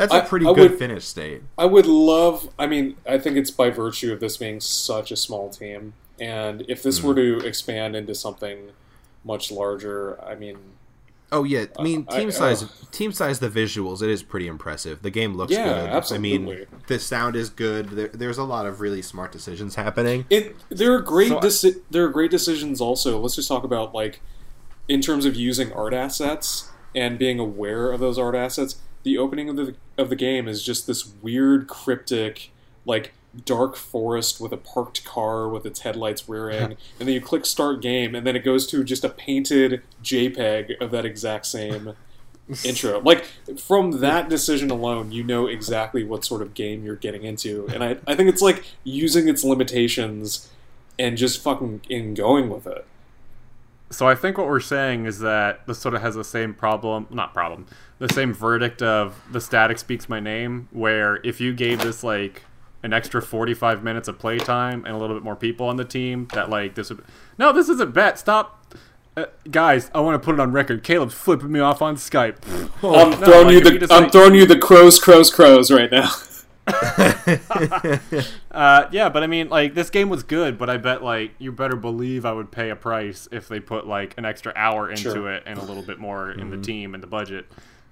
that's 0.00 0.12
a 0.14 0.24
I- 0.24 0.28
pretty 0.28 0.46
I 0.46 0.52
good 0.54 0.70
would- 0.72 0.78
finish 0.78 1.04
state 1.04 1.42
I 1.58 1.66
would 1.66 1.86
love. 1.86 2.48
I 2.58 2.66
mean, 2.66 2.96
I 3.06 3.18
think 3.18 3.36
it's 3.36 3.50
by 3.50 3.70
virtue 3.70 4.12
of 4.12 4.20
this 4.20 4.36
being 4.36 4.60
such 4.60 5.10
a 5.12 5.16
small 5.16 5.50
team, 5.50 5.92
and 6.18 6.64
if 6.68 6.82
this 6.82 7.02
were 7.02 7.14
to 7.14 7.38
expand 7.46 7.94
into 7.96 8.14
something 8.14 8.70
much 9.24 9.50
larger, 9.52 10.18
I 10.24 10.34
mean, 10.34 10.56
Oh 11.32 11.44
yeah, 11.44 11.66
I 11.78 11.82
mean 11.84 12.06
I- 12.08 12.18
team 12.18 12.28
uh, 12.30 12.32
size, 12.32 12.64
team 12.90 13.12
size, 13.12 13.38
the 13.38 13.48
visuals, 13.48 14.02
it 14.02 14.10
is 14.10 14.20
pretty 14.22 14.48
impressive. 14.48 15.02
The 15.02 15.10
game 15.10 15.36
looks 15.36 15.52
Yeah, 15.52 16.00
good. 16.00 16.14
I 16.14 16.18
mean, 16.18 16.66
the 16.88 16.98
sound 16.98 17.36
is 17.36 17.50
good. 17.50 17.90
There, 17.90 18.08
there's 18.08 18.38
a 18.38 18.42
lot 18.42 18.66
of 18.66 18.80
really 18.80 19.00
smart 19.00 19.30
decisions 19.30 19.76
happening. 19.76 20.24
It 20.28 20.56
there 20.70 20.92
are 20.92 21.00
great 21.00 21.28
So 21.28 21.38
I- 21.38 21.42
deci- 21.42 21.80
there 21.90 22.04
are 22.04 22.08
great 22.08 22.32
decisions 22.32 22.80
also. 22.80 23.20
Let's 23.20 23.36
just 23.36 23.46
talk 23.48 23.62
about 23.62 23.94
like 23.94 24.20
in 24.88 25.00
terms 25.00 25.24
of 25.24 25.36
using 25.36 25.72
art 25.72 25.94
assets 25.94 26.68
and 26.96 27.16
being 27.16 27.38
aware 27.38 27.92
of 27.92 28.00
those 28.00 28.18
art 28.18 28.34
assets. 28.34 28.74
The 29.02 29.18
opening 29.18 29.48
of 29.48 29.56
the 29.56 29.74
of 29.96 30.10
the 30.10 30.16
game 30.16 30.48
is 30.48 30.62
just 30.62 30.86
this 30.86 31.12
weird 31.22 31.68
cryptic 31.68 32.50
like 32.84 33.12
dark 33.44 33.76
forest 33.76 34.40
with 34.40 34.52
a 34.52 34.56
parked 34.56 35.04
car 35.04 35.48
with 35.48 35.64
its 35.64 35.80
headlights 35.80 36.28
rearing 36.28 36.76
and 36.98 37.08
then 37.08 37.10
you 37.10 37.20
click 37.20 37.46
start 37.46 37.80
game 37.80 38.12
and 38.12 38.26
then 38.26 38.34
it 38.34 38.44
goes 38.44 38.66
to 38.66 38.82
just 38.82 39.04
a 39.04 39.08
painted 39.08 39.82
JPEG 40.02 40.80
of 40.80 40.90
that 40.90 41.04
exact 41.04 41.46
same 41.46 41.94
intro. 42.64 43.00
Like 43.00 43.26
from 43.58 44.00
that 44.00 44.28
decision 44.28 44.70
alone, 44.70 45.12
you 45.12 45.22
know 45.22 45.46
exactly 45.46 46.04
what 46.04 46.24
sort 46.24 46.42
of 46.42 46.54
game 46.54 46.84
you're 46.84 46.96
getting 46.96 47.22
into, 47.22 47.66
and 47.72 47.82
I 47.82 47.96
I 48.06 48.14
think 48.14 48.28
it's 48.28 48.42
like 48.42 48.64
using 48.84 49.28
its 49.28 49.44
limitations 49.44 50.50
and 50.98 51.16
just 51.16 51.42
fucking 51.42 51.82
in 51.88 52.14
going 52.14 52.48
with 52.50 52.66
it. 52.66 52.86
So 53.90 54.06
I 54.06 54.14
think 54.14 54.38
what 54.38 54.46
we're 54.46 54.60
saying 54.60 55.06
is 55.06 55.18
that 55.18 55.66
this 55.66 55.78
sort 55.78 55.94
of 55.94 56.02
has 56.02 56.14
the 56.14 56.22
same 56.24 56.54
problem, 56.54 57.06
not 57.10 57.34
problem, 57.34 57.66
the 57.98 58.08
same 58.08 58.32
verdict 58.32 58.82
of 58.82 59.20
the 59.32 59.40
static 59.40 59.78
speaks 59.78 60.08
my 60.08 60.20
name, 60.20 60.68
where 60.70 61.16
if 61.24 61.40
you 61.40 61.52
gave 61.52 61.80
this 61.82 62.04
like 62.04 62.44
an 62.82 62.92
extra 62.92 63.20
45 63.20 63.82
minutes 63.82 64.06
of 64.08 64.18
playtime 64.18 64.84
and 64.86 64.94
a 64.94 64.98
little 64.98 65.16
bit 65.16 65.24
more 65.24 65.34
people 65.36 65.66
on 65.66 65.76
the 65.76 65.84
team, 65.84 66.28
that 66.34 66.48
like 66.48 66.76
this 66.76 66.90
would 66.90 67.04
No, 67.36 67.52
this 67.52 67.68
isn't 67.68 67.92
bet. 67.92 68.18
Stop. 68.18 68.64
Uh, 69.16 69.26
guys, 69.50 69.90
I 69.92 70.00
want 70.00 70.14
to 70.22 70.24
put 70.24 70.34
it 70.34 70.40
on 70.40 70.52
record. 70.52 70.84
Caleb's 70.84 71.12
flipping 71.14 71.50
me 71.50 71.58
off 71.58 71.82
on 71.82 71.96
Skype. 71.96 72.36
I'm 72.84 73.10
no, 73.10 73.26
throwing 73.26 73.46
like, 73.48 73.54
you 73.54 73.60
the 73.64 73.72
you 73.74 73.86
I'm 73.90 74.02
like- 74.04 74.12
throwing 74.12 74.34
you 74.36 74.46
the 74.46 74.56
crows 74.58 75.00
crows 75.00 75.30
crows 75.34 75.70
right 75.72 75.90
now. 75.90 76.10
Uh, 78.50 78.88
yeah, 78.90 79.08
but 79.08 79.22
I 79.22 79.26
mean, 79.28 79.48
like 79.48 79.74
this 79.74 79.90
game 79.90 80.08
was 80.08 80.22
good, 80.24 80.58
but 80.58 80.68
I 80.68 80.76
bet 80.76 81.02
like 81.04 81.32
you 81.38 81.52
better 81.52 81.76
believe 81.76 82.24
I 82.26 82.32
would 82.32 82.50
pay 82.50 82.70
a 82.70 82.76
price 82.76 83.28
if 83.30 83.46
they 83.48 83.60
put 83.60 83.86
like 83.86 84.14
an 84.18 84.24
extra 84.24 84.52
hour 84.56 84.90
into 84.90 85.02
Sure. 85.02 85.32
it 85.32 85.44
and 85.46 85.58
a 85.58 85.62
little 85.62 85.82
bit 85.84 85.98
more 86.00 86.30
in 86.32 86.50
the 86.50 86.56
team 86.58 86.92
and 86.94 87.02
the 87.02 87.06
budget. 87.06 87.46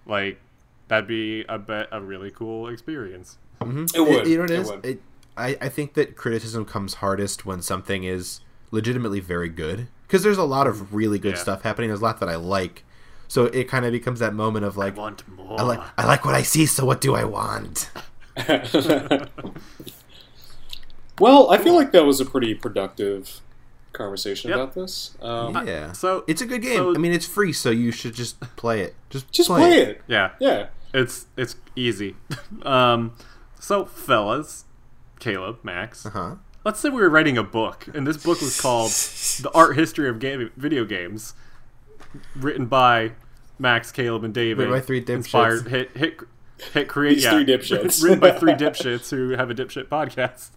Like 0.05 0.41
that'd 0.89 1.07
be 1.07 1.45
a 1.49 1.59
bet 1.59 1.89
a 1.93 2.01
really 2.01 2.31
cool 2.33 2.69
experience. 2.69 3.39
It 3.61 3.67
would. 3.67 4.27
you 4.27 4.37
know 4.37 4.43
what 4.43 4.51
it 4.51 4.55
It 4.55 4.61
is? 4.61 4.67
would. 4.71 4.85
It, 4.87 5.03
I, 5.37 5.57
I 5.61 5.69
think 5.69 5.95
that 5.95 6.17
criticism 6.17 6.65
comes 6.65 6.95
hardest 6.95 7.47
when 7.47 7.63
something 7.63 8.03
is 8.05 8.41
legitimately 8.73 9.21
very 9.21 9.49
good. 9.49 9.87
Because 10.07 10.23
there's 10.25 10.39
a 10.39 10.45
lot 10.45 10.67
of 10.67 10.93
really 10.95 11.19
good 11.21 11.35
Yeah. 11.35 11.41
stuff 11.43 11.63
happening. 11.63 11.89
There's 11.91 12.01
a 12.01 12.05
lot 12.05 12.19
that 12.21 12.29
I 12.29 12.35
like. 12.37 12.85
So 13.29 13.45
it 13.47 13.65
kind 13.69 13.85
of 13.85 13.93
becomes 13.93 14.19
that 14.21 14.33
moment 14.35 14.65
of 14.65 14.77
like, 14.77 14.97
Want 14.97 15.23
more? 15.29 15.61
I 15.61 15.63
like, 15.63 15.81
I 15.99 16.07
like 16.07 16.25
what 16.25 16.35
I 16.35 16.43
see. 16.43 16.67
So 16.67 16.85
what 16.85 17.01
do 17.01 17.15
I 17.15 17.25
want? 17.25 17.91
well, 21.21 21.51
I 21.51 21.59
feel 21.59 21.75
like 21.75 21.93
that 21.93 22.05
was 22.05 22.21
a 22.21 22.25
pretty 22.25 22.55
productive 22.55 23.41
conversation 23.93 24.51
Yep. 24.51 24.59
about 24.59 24.75
this. 24.75 25.17
Um, 25.21 25.67
Yeah. 25.67 25.93
so- 25.93 26.25
it's 26.27 26.41
a 26.41 26.47
good 26.47 26.63
game. 26.63 26.77
so- 26.77 26.95
I 26.95 26.99
mean, 26.99 27.13
it's 27.13 27.27
free, 27.27 27.53
so 27.53 27.71
you 27.71 27.91
should 27.91 28.15
just 28.15 28.39
play 28.57 28.81
it. 28.81 28.95
Just 29.11 29.31
just 29.33 29.49
play 29.49 29.81
it. 29.81 30.03
Yeah, 30.07 30.33
Yeah. 30.39 30.67
it's 30.95 31.27
it's 31.37 31.57
easy. 31.75 32.15
um, 32.63 33.13
so 33.59 33.85
fellas, 33.85 34.65
Caleb, 35.19 35.59
Max, 35.63 36.07
Uh 36.07 36.11
huh. 36.11 36.35
let's 36.65 36.79
say 36.79 36.91
we 36.91 37.01
were 37.01 37.11
writing 37.11 37.37
a 37.37 37.43
book, 37.43 37.87
and 37.93 38.07
this 38.07 38.19
book 38.19 38.41
was 38.41 38.61
called 38.61 38.91
"The 39.43 39.51
Art 39.55 39.77
History 39.77 40.09
of 40.09 40.21
Game- 40.21 40.51
Video 40.57 40.85
Games," 40.85 41.35
written 42.37 42.67
by 42.67 43.13
Max, 43.59 43.91
Caleb, 43.91 44.23
and 44.23 44.33
David. 44.33 44.59
Written 44.69 44.75
by 44.75 44.81
three 44.81 45.03
dipshits. 45.03 45.15
Inspired 45.17 45.67
hit 45.69 45.97
hit 45.97 46.21
hit 46.73 46.89
create. 46.89 47.15
These 47.15 47.25
yeah, 47.25 47.31
three 47.31 47.45
dipshits. 47.45 48.03
written 48.03 48.21
by 48.21 48.33
three 48.33 48.53
dipshits 48.55 49.11
who 49.11 49.31
have 49.31 49.51
a 49.51 49.55
dipshit 49.55 49.87
podcast. 49.87 50.51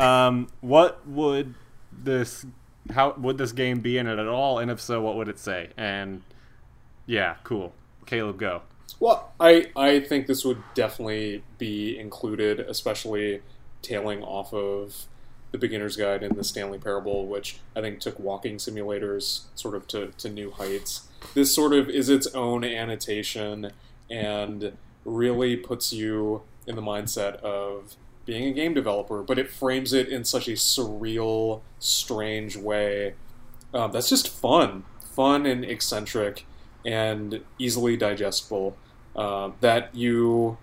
Um, 0.00 0.48
what 0.60 1.06
would 1.06 1.54
this? 1.92 2.46
How 2.92 3.14
would 3.16 3.38
this 3.38 3.52
game 3.52 3.80
be 3.80 3.98
in 3.98 4.06
it 4.06 4.18
at 4.18 4.28
all? 4.28 4.58
And 4.58 4.70
if 4.70 4.80
so, 4.80 5.00
what 5.00 5.16
would 5.16 5.28
it 5.28 5.38
say? 5.38 5.70
And 5.76 6.22
yeah, 7.06 7.36
cool. 7.44 7.72
Caleb, 8.06 8.38
go. 8.38 8.62
Well, 9.00 9.32
I 9.40 9.66
I 9.76 10.00
think 10.00 10.26
this 10.26 10.44
would 10.44 10.62
definitely 10.74 11.42
be 11.58 11.98
included, 11.98 12.60
especially 12.60 13.42
tailing 13.82 14.22
off 14.22 14.52
of 14.52 15.06
the 15.54 15.58
beginner's 15.58 15.96
guide 15.96 16.24
and 16.24 16.34
the 16.34 16.42
Stanley 16.42 16.78
Parable, 16.78 17.28
which 17.28 17.58
I 17.76 17.80
think 17.80 18.00
took 18.00 18.18
walking 18.18 18.56
simulators 18.56 19.42
sort 19.54 19.76
of 19.76 19.86
to, 19.88 20.08
to 20.18 20.28
new 20.28 20.50
heights. 20.50 21.06
This 21.34 21.54
sort 21.54 21.72
of 21.72 21.88
is 21.88 22.08
its 22.08 22.26
own 22.34 22.64
annotation 22.64 23.70
and 24.10 24.76
really 25.04 25.56
puts 25.56 25.92
you 25.92 26.42
in 26.66 26.76
the 26.76 26.82
mindset 26.82 27.36
of 27.36 27.96
being 28.26 28.44
a 28.44 28.52
game 28.52 28.74
developer, 28.74 29.22
but 29.22 29.38
it 29.38 29.50
frames 29.50 29.92
it 29.92 30.08
in 30.08 30.24
such 30.24 30.48
a 30.48 30.52
surreal, 30.52 31.60
strange 31.78 32.56
way. 32.56 33.14
Um, 33.74 33.92
that's 33.92 34.08
just 34.08 34.28
fun, 34.28 34.84
fun 35.04 35.46
and 35.46 35.64
eccentric, 35.64 36.46
and 36.84 37.40
easily 37.58 37.96
digestible. 37.96 38.76
Uh, 39.16 39.52
that 39.60 39.94
you, 39.94 40.58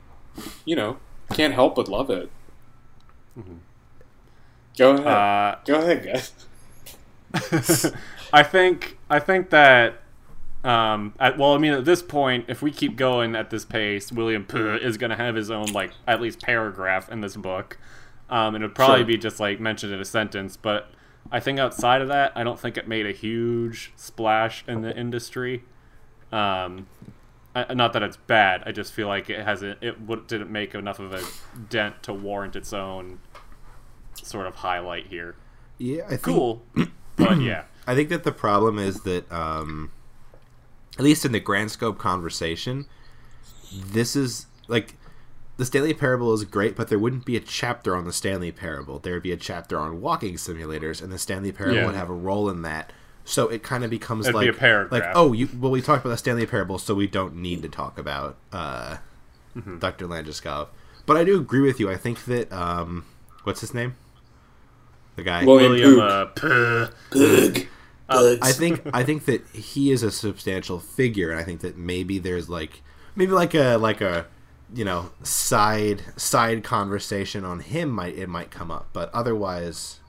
you 0.65 0.75
know, 0.75 0.97
can't 1.33 1.53
help 1.53 1.75
but 1.75 1.87
love 1.87 2.09
it. 2.09 2.29
Go 4.77 4.91
ahead. 4.95 5.07
Uh, 5.07 5.55
Go 5.65 5.79
ahead, 5.79 6.03
guys. 6.03 6.31
I 8.33 8.43
think 8.43 8.97
I 9.09 9.19
think 9.19 9.49
that 9.49 10.01
um 10.63 11.13
at, 11.19 11.37
well 11.37 11.53
I 11.53 11.57
mean 11.57 11.73
at 11.73 11.85
this 11.85 12.03
point 12.03 12.45
if 12.47 12.61
we 12.61 12.71
keep 12.71 12.95
going 12.95 13.35
at 13.35 13.49
this 13.49 13.65
pace 13.65 14.11
William 14.11 14.45
Puh 14.45 14.75
is 14.77 14.97
going 14.97 15.09
to 15.09 15.15
have 15.15 15.35
his 15.35 15.49
own 15.49 15.65
like 15.73 15.91
at 16.07 16.21
least 16.21 16.41
paragraph 16.41 17.09
in 17.09 17.21
this 17.21 17.35
book. 17.35 17.77
Um 18.29 18.53
and 18.55 18.63
it'd 18.63 18.75
probably 18.75 18.99
Sure. 18.99 19.05
be 19.05 19.17
just 19.17 19.39
like 19.39 19.59
mentioned 19.59 19.91
in 19.93 19.99
a 19.99 20.05
sentence 20.05 20.57
but 20.57 20.91
I 21.31 21.39
think 21.39 21.57
outside 21.59 22.01
of 22.01 22.07
that 22.09 22.31
I 22.35 22.43
don't 22.43 22.59
think 22.59 22.77
it 22.77 22.87
made 22.87 23.05
a 23.07 23.11
huge 23.11 23.91
splash 23.95 24.63
in 24.67 24.81
the 24.81 24.95
industry. 24.95 25.63
Um 26.31 26.87
I, 27.55 27.73
not 27.73 27.93
that 27.93 28.03
it's 28.03 28.17
bad 28.17 28.61
I 28.65 28.71
just 28.71 28.93
feel 28.93 29.07
like 29.07 29.29
it 29.29 29.43
hasn't 29.43 29.79
it 29.81 29.99
would, 30.01 30.27
didn't 30.27 30.51
make 30.51 30.75
enough 30.75 30.99
of 30.99 31.11
a 31.13 31.23
dent 31.69 32.03
to 32.03 32.13
warrant 32.13 32.55
its 32.55 32.71
own 32.71 33.19
sort 34.21 34.45
of 34.45 34.55
highlight 34.55 35.07
here. 35.07 35.35
Yeah, 35.79 36.03
I 36.05 36.09
think 36.09 36.21
cool 36.21 36.61
but 37.15 37.41
yeah. 37.41 37.63
I 37.87 37.95
think 37.95 38.09
that 38.09 38.23
the 38.23 38.31
problem 38.31 38.77
is 38.77 39.01
that, 39.01 39.29
um, 39.31 39.91
at 40.97 41.03
least 41.03 41.25
in 41.25 41.31
the 41.31 41.39
grand 41.39 41.71
scope 41.71 41.97
conversation, 41.97 42.85
this 43.73 44.15
is 44.15 44.45
like 44.67 44.95
the 45.57 45.65
Stanley 45.65 45.93
Parable 45.93 46.33
is 46.33 46.43
great, 46.45 46.75
but 46.75 46.87
there 46.87 46.99
wouldn't 46.99 47.25
be 47.25 47.35
a 47.35 47.39
chapter 47.39 47.95
on 47.95 48.05
the 48.05 48.13
Stanley 48.13 48.51
Parable. 48.51 48.99
There 48.99 49.13
would 49.13 49.23
be 49.23 49.31
a 49.31 49.37
chapter 49.37 49.79
on 49.79 50.01
walking 50.01 50.35
simulators, 50.35 51.01
and 51.01 51.11
the 51.11 51.17
Stanley 51.19 51.51
Parable 51.51 51.77
Yeah. 51.77 51.85
would 51.85 51.95
have 51.95 52.09
a 52.09 52.13
role 52.13 52.49
in 52.49 52.61
that. 52.63 52.91
So 53.23 53.47
it 53.49 53.61
kind 53.61 53.83
of 53.83 53.89
becomes 53.91 54.25
It'd 54.25 54.35
like 54.35 54.45
be 54.45 54.49
a 54.49 54.53
paragraph. 54.53 54.91
like 54.91 55.11
oh, 55.15 55.31
you 55.33 55.47
well 55.59 55.71
we 55.71 55.81
talked 55.81 56.03
about 56.03 56.11
the 56.11 56.17
Stanley 56.17 56.45
Parable, 56.47 56.77
so 56.79 56.95
we 56.95 57.07
don't 57.07 57.35
need 57.35 57.61
to 57.61 57.69
talk 57.69 57.97
about 57.97 58.37
uh, 58.51 58.97
Mm-hmm. 59.55 59.79
Dr. 59.79 60.07
Landeskov. 60.07 60.69
But 61.05 61.17
I 61.17 61.23
do 61.25 61.37
agree 61.37 61.59
with 61.59 61.79
you. 61.79 61.91
I 61.91 61.97
think 61.97 62.23
that 62.25 62.51
um, 62.53 63.05
what's 63.43 63.59
his 63.61 63.73
name? 63.73 63.95
The 65.17 65.23
guy. 65.23 65.43
William 65.45 65.71
William 65.73 66.27
Pook. 66.35 66.43
uh, 66.43 66.87
Puh. 67.11 67.67
Um, 68.11 68.37
Pug. 68.37 68.39
I 68.41 68.51
think 68.51 68.81
I 68.93 69.03
think 69.03 69.25
that 69.25 69.45
he 69.47 69.91
is 69.91 70.03
a 70.03 70.11
substantial 70.11 70.79
figure, 70.79 71.31
and 71.31 71.39
I 71.39 71.43
think 71.43 71.61
that 71.61 71.77
maybe 71.77 72.19
there's 72.19 72.49
like 72.49 72.81
maybe 73.15 73.31
like 73.31 73.53
a 73.53 73.77
like 73.77 74.01
a 74.01 74.25
you 74.73 74.85
know 74.85 75.11
side 75.23 76.03
side 76.15 76.63
conversation 76.63 77.43
on 77.43 77.59
him 77.59 77.89
might 77.89 78.15
it 78.15 78.27
might 78.27 78.51
come 78.51 78.71
up, 78.71 78.89
but 78.93 79.13
otherwise, 79.13 79.99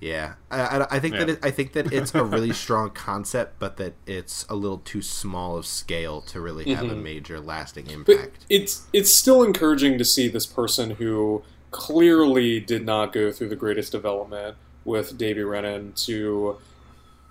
yeah, 0.00 0.34
I, 0.50 0.60
I, 0.60 0.86
I 0.96 1.00
think 1.00 1.14
that 1.14 1.28
it, 1.28 1.44
I 1.44 1.50
think 1.50 1.72
that 1.72 1.92
it's 1.92 2.14
a 2.14 2.24
really 2.24 2.52
strong 2.64 2.90
concept, 2.90 3.58
but 3.58 3.76
that 3.78 3.94
it's 4.06 4.46
a 4.48 4.54
little 4.54 4.78
too 4.78 5.02
small 5.02 5.56
of 5.56 5.66
scale 5.66 6.20
to 6.22 6.40
really 6.40 6.72
have 6.72 6.84
a 6.84 6.90
mm-hmm. 6.90 7.02
major 7.02 7.40
lasting 7.40 7.86
But 7.86 8.12
impact. 8.12 8.46
it's 8.48 8.86
it's 8.92 9.14
still 9.14 9.42
encouraging 9.42 9.98
to 9.98 10.04
see 10.04 10.28
this 10.28 10.46
person 10.46 10.90
who 10.92 11.42
clearly 11.70 12.60
did 12.60 12.84
not 12.84 13.12
go 13.12 13.30
through 13.30 13.48
the 13.48 13.56
greatest 13.56 13.92
development 13.92 14.56
with 14.84 15.18
Davey 15.18 15.42
Wreden 15.42 15.92
to 16.06 16.56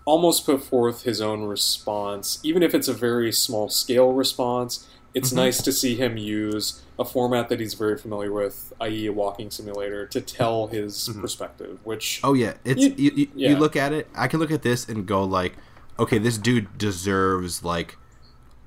almost 0.08 0.46
put 0.46 0.63
forth 0.63 1.04
his 1.04 1.20
own 1.20 1.43
response, 1.43 2.39
even 2.41 2.63
if 2.63 2.74
it's 2.74 2.88
a 2.88 2.93
very 2.93 3.32
small 3.32 3.67
scale 3.70 4.13
response. 4.13 4.88
It's 5.13 5.32
nice 5.34 5.62
to 5.63 5.72
see 5.72 5.96
him 5.96 6.15
use 6.17 6.84
a 7.00 7.04
format 7.06 7.50
that 7.50 7.60
he's 7.60 7.74
very 7.74 7.98
familiar 7.98 8.32
with, 8.32 8.72
i.e., 8.80 9.08
a 9.08 9.12
walking 9.12 9.50
simulator, 9.50 10.06
to 10.08 10.22
tell 10.22 10.67
his 10.67 11.10
perspective. 11.20 11.80
Which 11.84 12.20
Oh 12.24 12.34
yeah, 12.34 12.54
it's 12.63 12.82
You- 12.84 12.93
you, 12.98 13.12
you, 13.15 13.28
yeah. 13.36 13.50
you 13.50 13.56
look 13.58 13.76
at 13.76 13.91
it. 13.93 14.08
I 14.15 14.28
can 14.28 14.39
look 14.39 14.52
at 14.52 14.62
this 14.62 14.88
and 14.88 15.08
go 15.08 15.24
like, 15.24 15.54
okay, 15.98 16.20
this 16.20 16.38
dude 16.38 16.78
deserves 16.78 17.63
like 17.63 17.98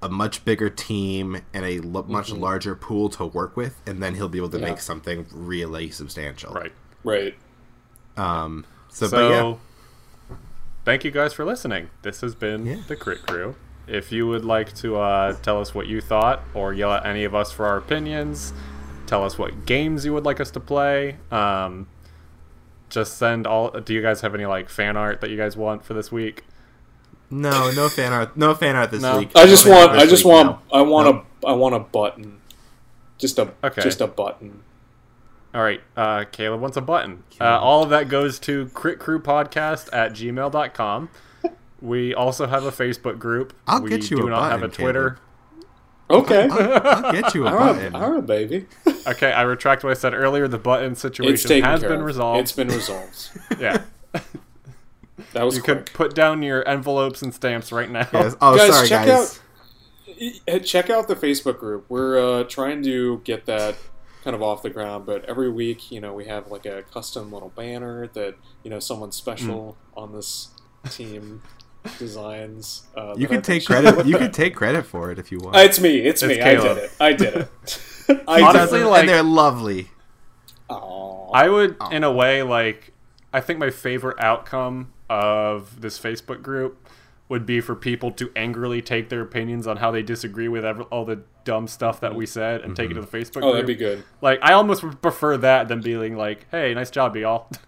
a 0.03 0.09
much 0.09 0.45
bigger 0.45 0.69
team 0.71 1.41
and 1.55 1.65
a 1.65 1.77
l- 1.79 2.05
much 2.09 2.33
larger 2.33 2.75
pool 2.75 3.09
to 3.11 3.25
work 3.27 3.57
with, 3.57 3.81
and 3.87 4.03
then 4.03 4.17
he'll 4.17 4.29
be 4.29 4.39
able 4.39 4.49
to 4.51 4.57
Mm-hmm. 4.57 4.67
Yeah. 4.67 4.73
make 4.73 4.81
something 4.81 5.27
really 5.33 5.91
substantial. 5.91 6.53
Right. 6.53 6.73
right, 7.05 7.35
Um. 8.17 8.67
So, 8.89 9.07
So, 9.07 9.17
but 9.17 9.31
yeah, 9.31 9.55
thank 10.91 11.05
you 11.05 11.11
guys 11.13 11.33
for 11.33 11.45
listening. 11.45 11.89
This 12.03 12.21
has 12.21 12.35
been 12.35 12.67
Yeah. 12.67 12.77
the 12.89 12.97
Crit 12.97 13.25
Crew. 13.25 13.55
if 13.87 14.11
you 14.13 14.27
would 14.27 14.45
like 14.45 14.73
to 14.75 14.97
uh, 14.99 15.33
tell 15.35 15.61
us 15.61 15.73
what 15.75 15.87
you 15.87 16.01
thought 16.01 16.43
or 16.55 16.73
yell 16.73 16.93
at 16.93 17.07
any 17.07 17.23
of 17.25 17.33
us 17.35 17.51
for 17.53 17.65
our 17.67 17.77
opinions, 17.77 18.53
tell 19.07 19.25
us 19.25 19.39
what 19.39 19.67
games 19.67 20.05
you 20.05 20.13
would 20.13 20.25
like 20.25 20.41
us 20.41 20.51
to 20.53 20.61
play. 20.61 21.17
Um, 21.31 21.87
just 22.89 23.19
send 23.19 23.47
all. 23.47 23.71
Do 23.71 23.95
you 23.95 24.03
guys 24.03 24.21
have 24.23 24.35
any 24.35 24.47
like 24.47 24.69
fan 24.69 24.97
art 24.97 25.21
that 25.21 25.31
you 25.31 25.37
guys 25.37 25.57
want 25.57 25.85
for 25.85 25.95
this 25.95 26.11
week? 26.11 26.45
No, 27.31 27.71
no 27.71 27.89
fan 27.89 28.13
art. 28.13 28.37
No 28.37 28.53
fan 28.55 28.75
art 28.75 28.91
this 28.91 29.03
No. 29.03 29.19
week. 29.19 29.31
I 29.37 29.47
just 29.47 29.65
No 29.67 29.73
want. 29.73 29.93
I 29.93 30.07
just 30.07 30.25
week, 30.25 30.33
want. 30.35 30.49
no. 30.49 30.59
I 30.73 30.83
want 30.83 31.07
No. 31.15 31.25
a. 31.49 31.53
I 31.53 31.53
want 31.55 31.75
a 31.77 31.79
button. 31.81 32.39
Just 33.19 33.39
a. 33.39 33.53
Okay. 33.63 33.83
Just 33.83 34.01
a 34.01 34.09
button. 34.09 34.63
All 35.53 35.63
right, 35.63 35.81
uh, 35.97 36.25
Caleb 36.31 36.61
wants 36.61 36.77
a 36.77 36.81
button. 36.81 37.25
Uh, 37.41 37.59
all 37.59 37.83
of 37.83 37.91
that 37.91 38.09
goes 38.09 38.39
to 38.41 38.67
critcrewpodcast 38.67 39.89
at 39.93 40.13
gmail.com. 40.13 41.09
We 41.81 42.15
also 42.15 42.47
have 42.47 42.65
a 42.65 42.71
Facebook 42.71 43.19
group. 43.19 43.53
I'll 43.67 43.83
we 43.83 43.91
get 43.91 44.11
you 44.11 44.19
do 44.19 44.27
a 44.27 44.31
not 44.31 44.51
have 44.53 44.63
a 44.63 44.69
button, 44.69 44.85
Twitter. 44.85 45.19
Okay. 46.09 46.49
I'll, 46.49 47.07
I'll 47.07 47.13
get 47.13 47.35
you 47.35 47.47
a 47.47 47.51
All 47.51 47.57
right, 47.57 47.73
button. 47.75 47.95
all 47.95 48.11
right, 48.13 48.27
baby. 48.27 48.67
Okay, 49.07 49.33
I 49.33 49.43
retract 49.43 49.83
what 49.83 49.91
I 49.91 49.95
said 49.95 50.13
earlier. 50.13 50.47
The 50.47 50.59
button 50.59 50.93
It's 50.93 51.01
situation 51.01 51.49
taken 51.49 51.65
has 51.71 51.81
care 51.81 51.89
been 51.89 52.01
of. 52.01 52.05
resolved. 52.07 52.41
It's 52.41 52.53
been 52.53 52.69
resolved. 52.69 53.31
yeah. 53.59 53.83
That 55.33 55.43
was 55.45 55.57
You 55.57 55.63
quick. 55.63 55.87
could 55.87 55.95
put 55.95 56.15
down 56.15 56.43
your 56.43 56.67
envelopes 56.69 57.23
and 57.23 57.33
stamps 57.33 57.73
right 57.73 57.91
now. 57.91 58.07
Yes. 58.13 58.37
Oh, 58.43 58.57
Guys, 58.59 58.71
sorry, 58.75 58.89
check 58.89 59.07
guys. 59.07 59.41
Uh, 60.47 60.59
Check 60.59 60.91
out 60.91 61.09
the 61.09 61.17
Facebook 61.17 61.59
group. 61.59 61.87
We're 61.89 62.41
uh, 62.41 62.45
trying 62.45 62.83
to 62.83 63.23
get 63.25 63.47
that 63.47 63.77
kind 64.23 64.35
of 64.37 64.43
off 64.43 64.63
the 64.63 64.71
ground, 64.71 65.07
but 65.07 65.25
every 65.25 65.51
week, 65.51 65.91
you 65.91 66.01
know, 66.01 66.13
we 66.13 66.27
have 66.27 66.51
like 66.51 66.67
a 66.67 66.83
custom 66.83 67.33
little 67.33 67.51
banner 67.51 68.07
that 68.09 68.35
you 68.63 68.71
know 68.71 68.79
someone 68.79 69.13
special 69.13 69.77
Hmm. 69.95 69.99
on 69.99 70.13
this 70.13 70.49
team 70.91 71.43
designs. 71.99 72.83
Uh, 72.97 73.15
You 73.17 73.27
that 73.27 73.33
I 73.33 73.35
can 73.37 73.43
take 73.43 73.65
credit. 73.67 74.07
You 74.07 74.15
bad. 74.15 74.23
can 74.23 74.33
take 74.45 74.55
credit 74.55 74.85
for 74.87 75.11
it 75.11 75.19
if 75.19 75.31
you 75.33 75.39
want. 75.39 75.57
Uh, 75.57 75.61
it's 75.61 75.81
me. 75.81 75.99
It's, 75.99 76.23
It's 76.23 76.37
me. 76.39 76.41
I 76.43 76.55
did 76.55 76.77
it. 76.79 76.93
I 77.01 77.13
did 77.13 77.35
it. 77.35 77.49
I 78.29 78.43
Honestly, 78.43 78.79
did 78.81 78.87
it. 78.87 78.91
like- 78.91 79.01
and 79.01 79.09
they're 79.09 79.23
lovely. 79.23 79.89
Aw. 80.69 81.31
I 81.33 81.49
would, 81.49 81.77
Oh. 81.81 81.91
in 81.91 82.05
a 82.05 82.11
way, 82.13 82.43
like, 82.43 82.93
I 83.33 83.41
think 83.41 83.59
my 83.59 83.71
favorite 83.71 84.19
outcome 84.21 84.93
of 85.09 85.81
this 85.81 85.99
Facebook 85.99 86.43
group 86.43 86.87
would 87.31 87.47
be 87.47 87.61
for 87.63 87.75
people 87.75 88.11
to 88.11 88.31
angrily 88.37 88.83
take 88.83 89.09
their 89.09 89.23
opinions 89.23 89.67
on 89.67 89.79
how 89.79 89.91
they 89.91 90.03
disagree 90.03 90.49
with 90.49 90.65
ever, 90.65 90.83
all 90.85 91.05
the 91.07 91.23
dumb 91.45 91.67
stuff 91.67 92.01
that 92.01 92.15
we 92.15 92.27
said 92.27 92.61
and 92.61 92.77
take 92.77 92.91
it 92.91 92.95
to 92.95 93.01
the 93.01 93.07
Facebook 93.07 93.37
Oh, 93.39 93.53
group. 93.53 93.53
that'd 93.55 93.67
be 93.69 93.75
good. 93.77 94.03
Like, 94.21 94.41
I 94.43 94.53
almost 94.53 94.83
would 94.83 95.01
prefer 95.01 95.37
that 95.39 95.69
than 95.69 95.81
being 95.81 96.17
like, 96.17 96.47
"Hey, 96.51 96.75
nice 96.75 96.91
job, 96.91 97.17
y'all." 97.17 97.49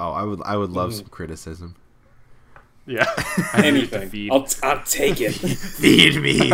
Oh, 0.00 0.12
I 0.12 0.22
would. 0.22 0.40
I 0.44 0.56
would 0.56 0.70
love 0.70 0.90
Mm. 0.92 0.96
some 0.98 1.06
criticism. 1.06 1.74
yeah, 2.86 3.04
I 3.52 3.62
need 3.62 3.90
to 3.90 3.96
Anything. 3.96 4.08
feed. 4.10 4.30
I'll, 4.32 4.46
I'll 4.62 4.82
take 4.84 5.20
it. 5.20 5.32
Feed 5.32 6.22
me. 6.22 6.50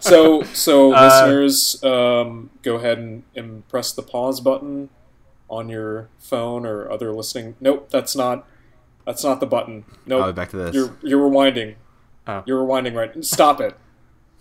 So, 0.00 0.42
so 0.44 0.94
Uh, 0.94 1.02
listeners, 1.02 1.84
um, 1.84 2.48
go 2.62 2.76
ahead 2.76 2.96
and, 2.96 3.22
and 3.36 3.68
press 3.68 3.92
the 3.92 4.00
pause 4.02 4.40
button 4.40 4.88
on 5.50 5.68
your 5.68 6.08
phone 6.18 6.64
or 6.64 6.90
other 6.90 7.12
listening. 7.12 7.54
Nope, 7.60 7.90
that's 7.90 8.16
not. 8.16 8.46
That's 9.06 9.22
not 9.24 9.40
the 9.40 9.46
button. 9.46 9.84
I'll 9.88 9.94
be 10.04 10.08
Nope, 10.10 10.34
back 10.34 10.50
to 10.50 10.56
this. 10.56 10.74
you're 10.74 10.96
you're 11.02 11.30
rewinding. 11.30 11.74
Oh. 12.26 12.42
You're 12.46 12.64
rewinding 12.64 12.94
right. 12.94 13.24
Stop 13.24 13.60
it. 13.60 13.76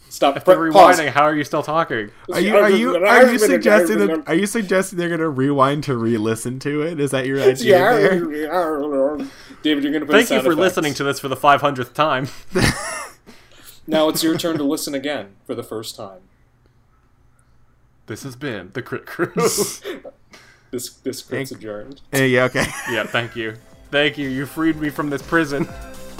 Stop. 0.09 0.37
If 0.37 0.45
they're 0.45 0.55
Pre- 0.55 0.71
pause. 0.71 0.99
rewinding, 0.99 1.09
how 1.09 1.23
are 1.23 1.35
you 1.35 1.43
still 1.43 1.63
talking? 1.63 2.11
Are 2.31 2.39
you 2.39 2.55
are 2.55 2.69
you 2.69 2.95
are 2.95 3.31
you 3.31 3.39
suggesting 3.39 3.97
that, 3.99 4.23
are 4.27 4.35
you 4.35 4.45
suggesting 4.45 4.97
they're 4.99 5.09
gonna 5.09 5.27
rewind 5.29 5.83
to 5.85 5.97
re-listen 5.97 6.59
to 6.59 6.81
it? 6.83 6.99
Is 6.99 7.11
that 7.11 7.25
your 7.25 7.41
idea? 7.49 7.77
there? 7.77 9.27
David, 9.63 9.83
you're 9.83 9.91
going 9.93 10.01
to 10.01 10.05
put 10.05 10.11
Thank 10.11 10.27
sound 10.27 10.43
you 10.43 10.49
for 10.49 10.51
effects. 10.51 10.75
listening 10.77 10.93
to 10.95 11.03
this 11.05 11.19
for 11.21 11.29
the 11.29 11.37
500th 11.37 11.93
time. 11.93 12.27
Now 13.87 14.07
it's 14.07 14.23
your 14.23 14.37
turn 14.37 14.57
to 14.57 14.63
listen 14.63 14.93
again 14.95 15.35
for 15.45 15.55
the 15.55 15.63
first 15.63 15.95
time. 15.97 16.21
This 18.05 18.23
has 18.23 18.35
been 18.37 18.71
the 18.73 18.81
Crit 18.81 19.05
Crew. 19.05 19.31
This 20.71 20.89
this 20.89 21.21
crit's 21.21 21.49
Thank- 21.51 21.59
adjourned. 21.61 22.01
Eh, 22.13 22.25
yeah. 22.25 22.45
Okay. 22.45 22.65
yeah, 22.91 23.03
thank 23.03 23.35
you. 23.35 23.53
Thank 23.93 24.17
you. 24.17 24.27
You 24.27 24.47
freed 24.47 24.77
me 24.77 24.89
from 24.89 25.11
this 25.11 25.21
prison. 25.21 25.69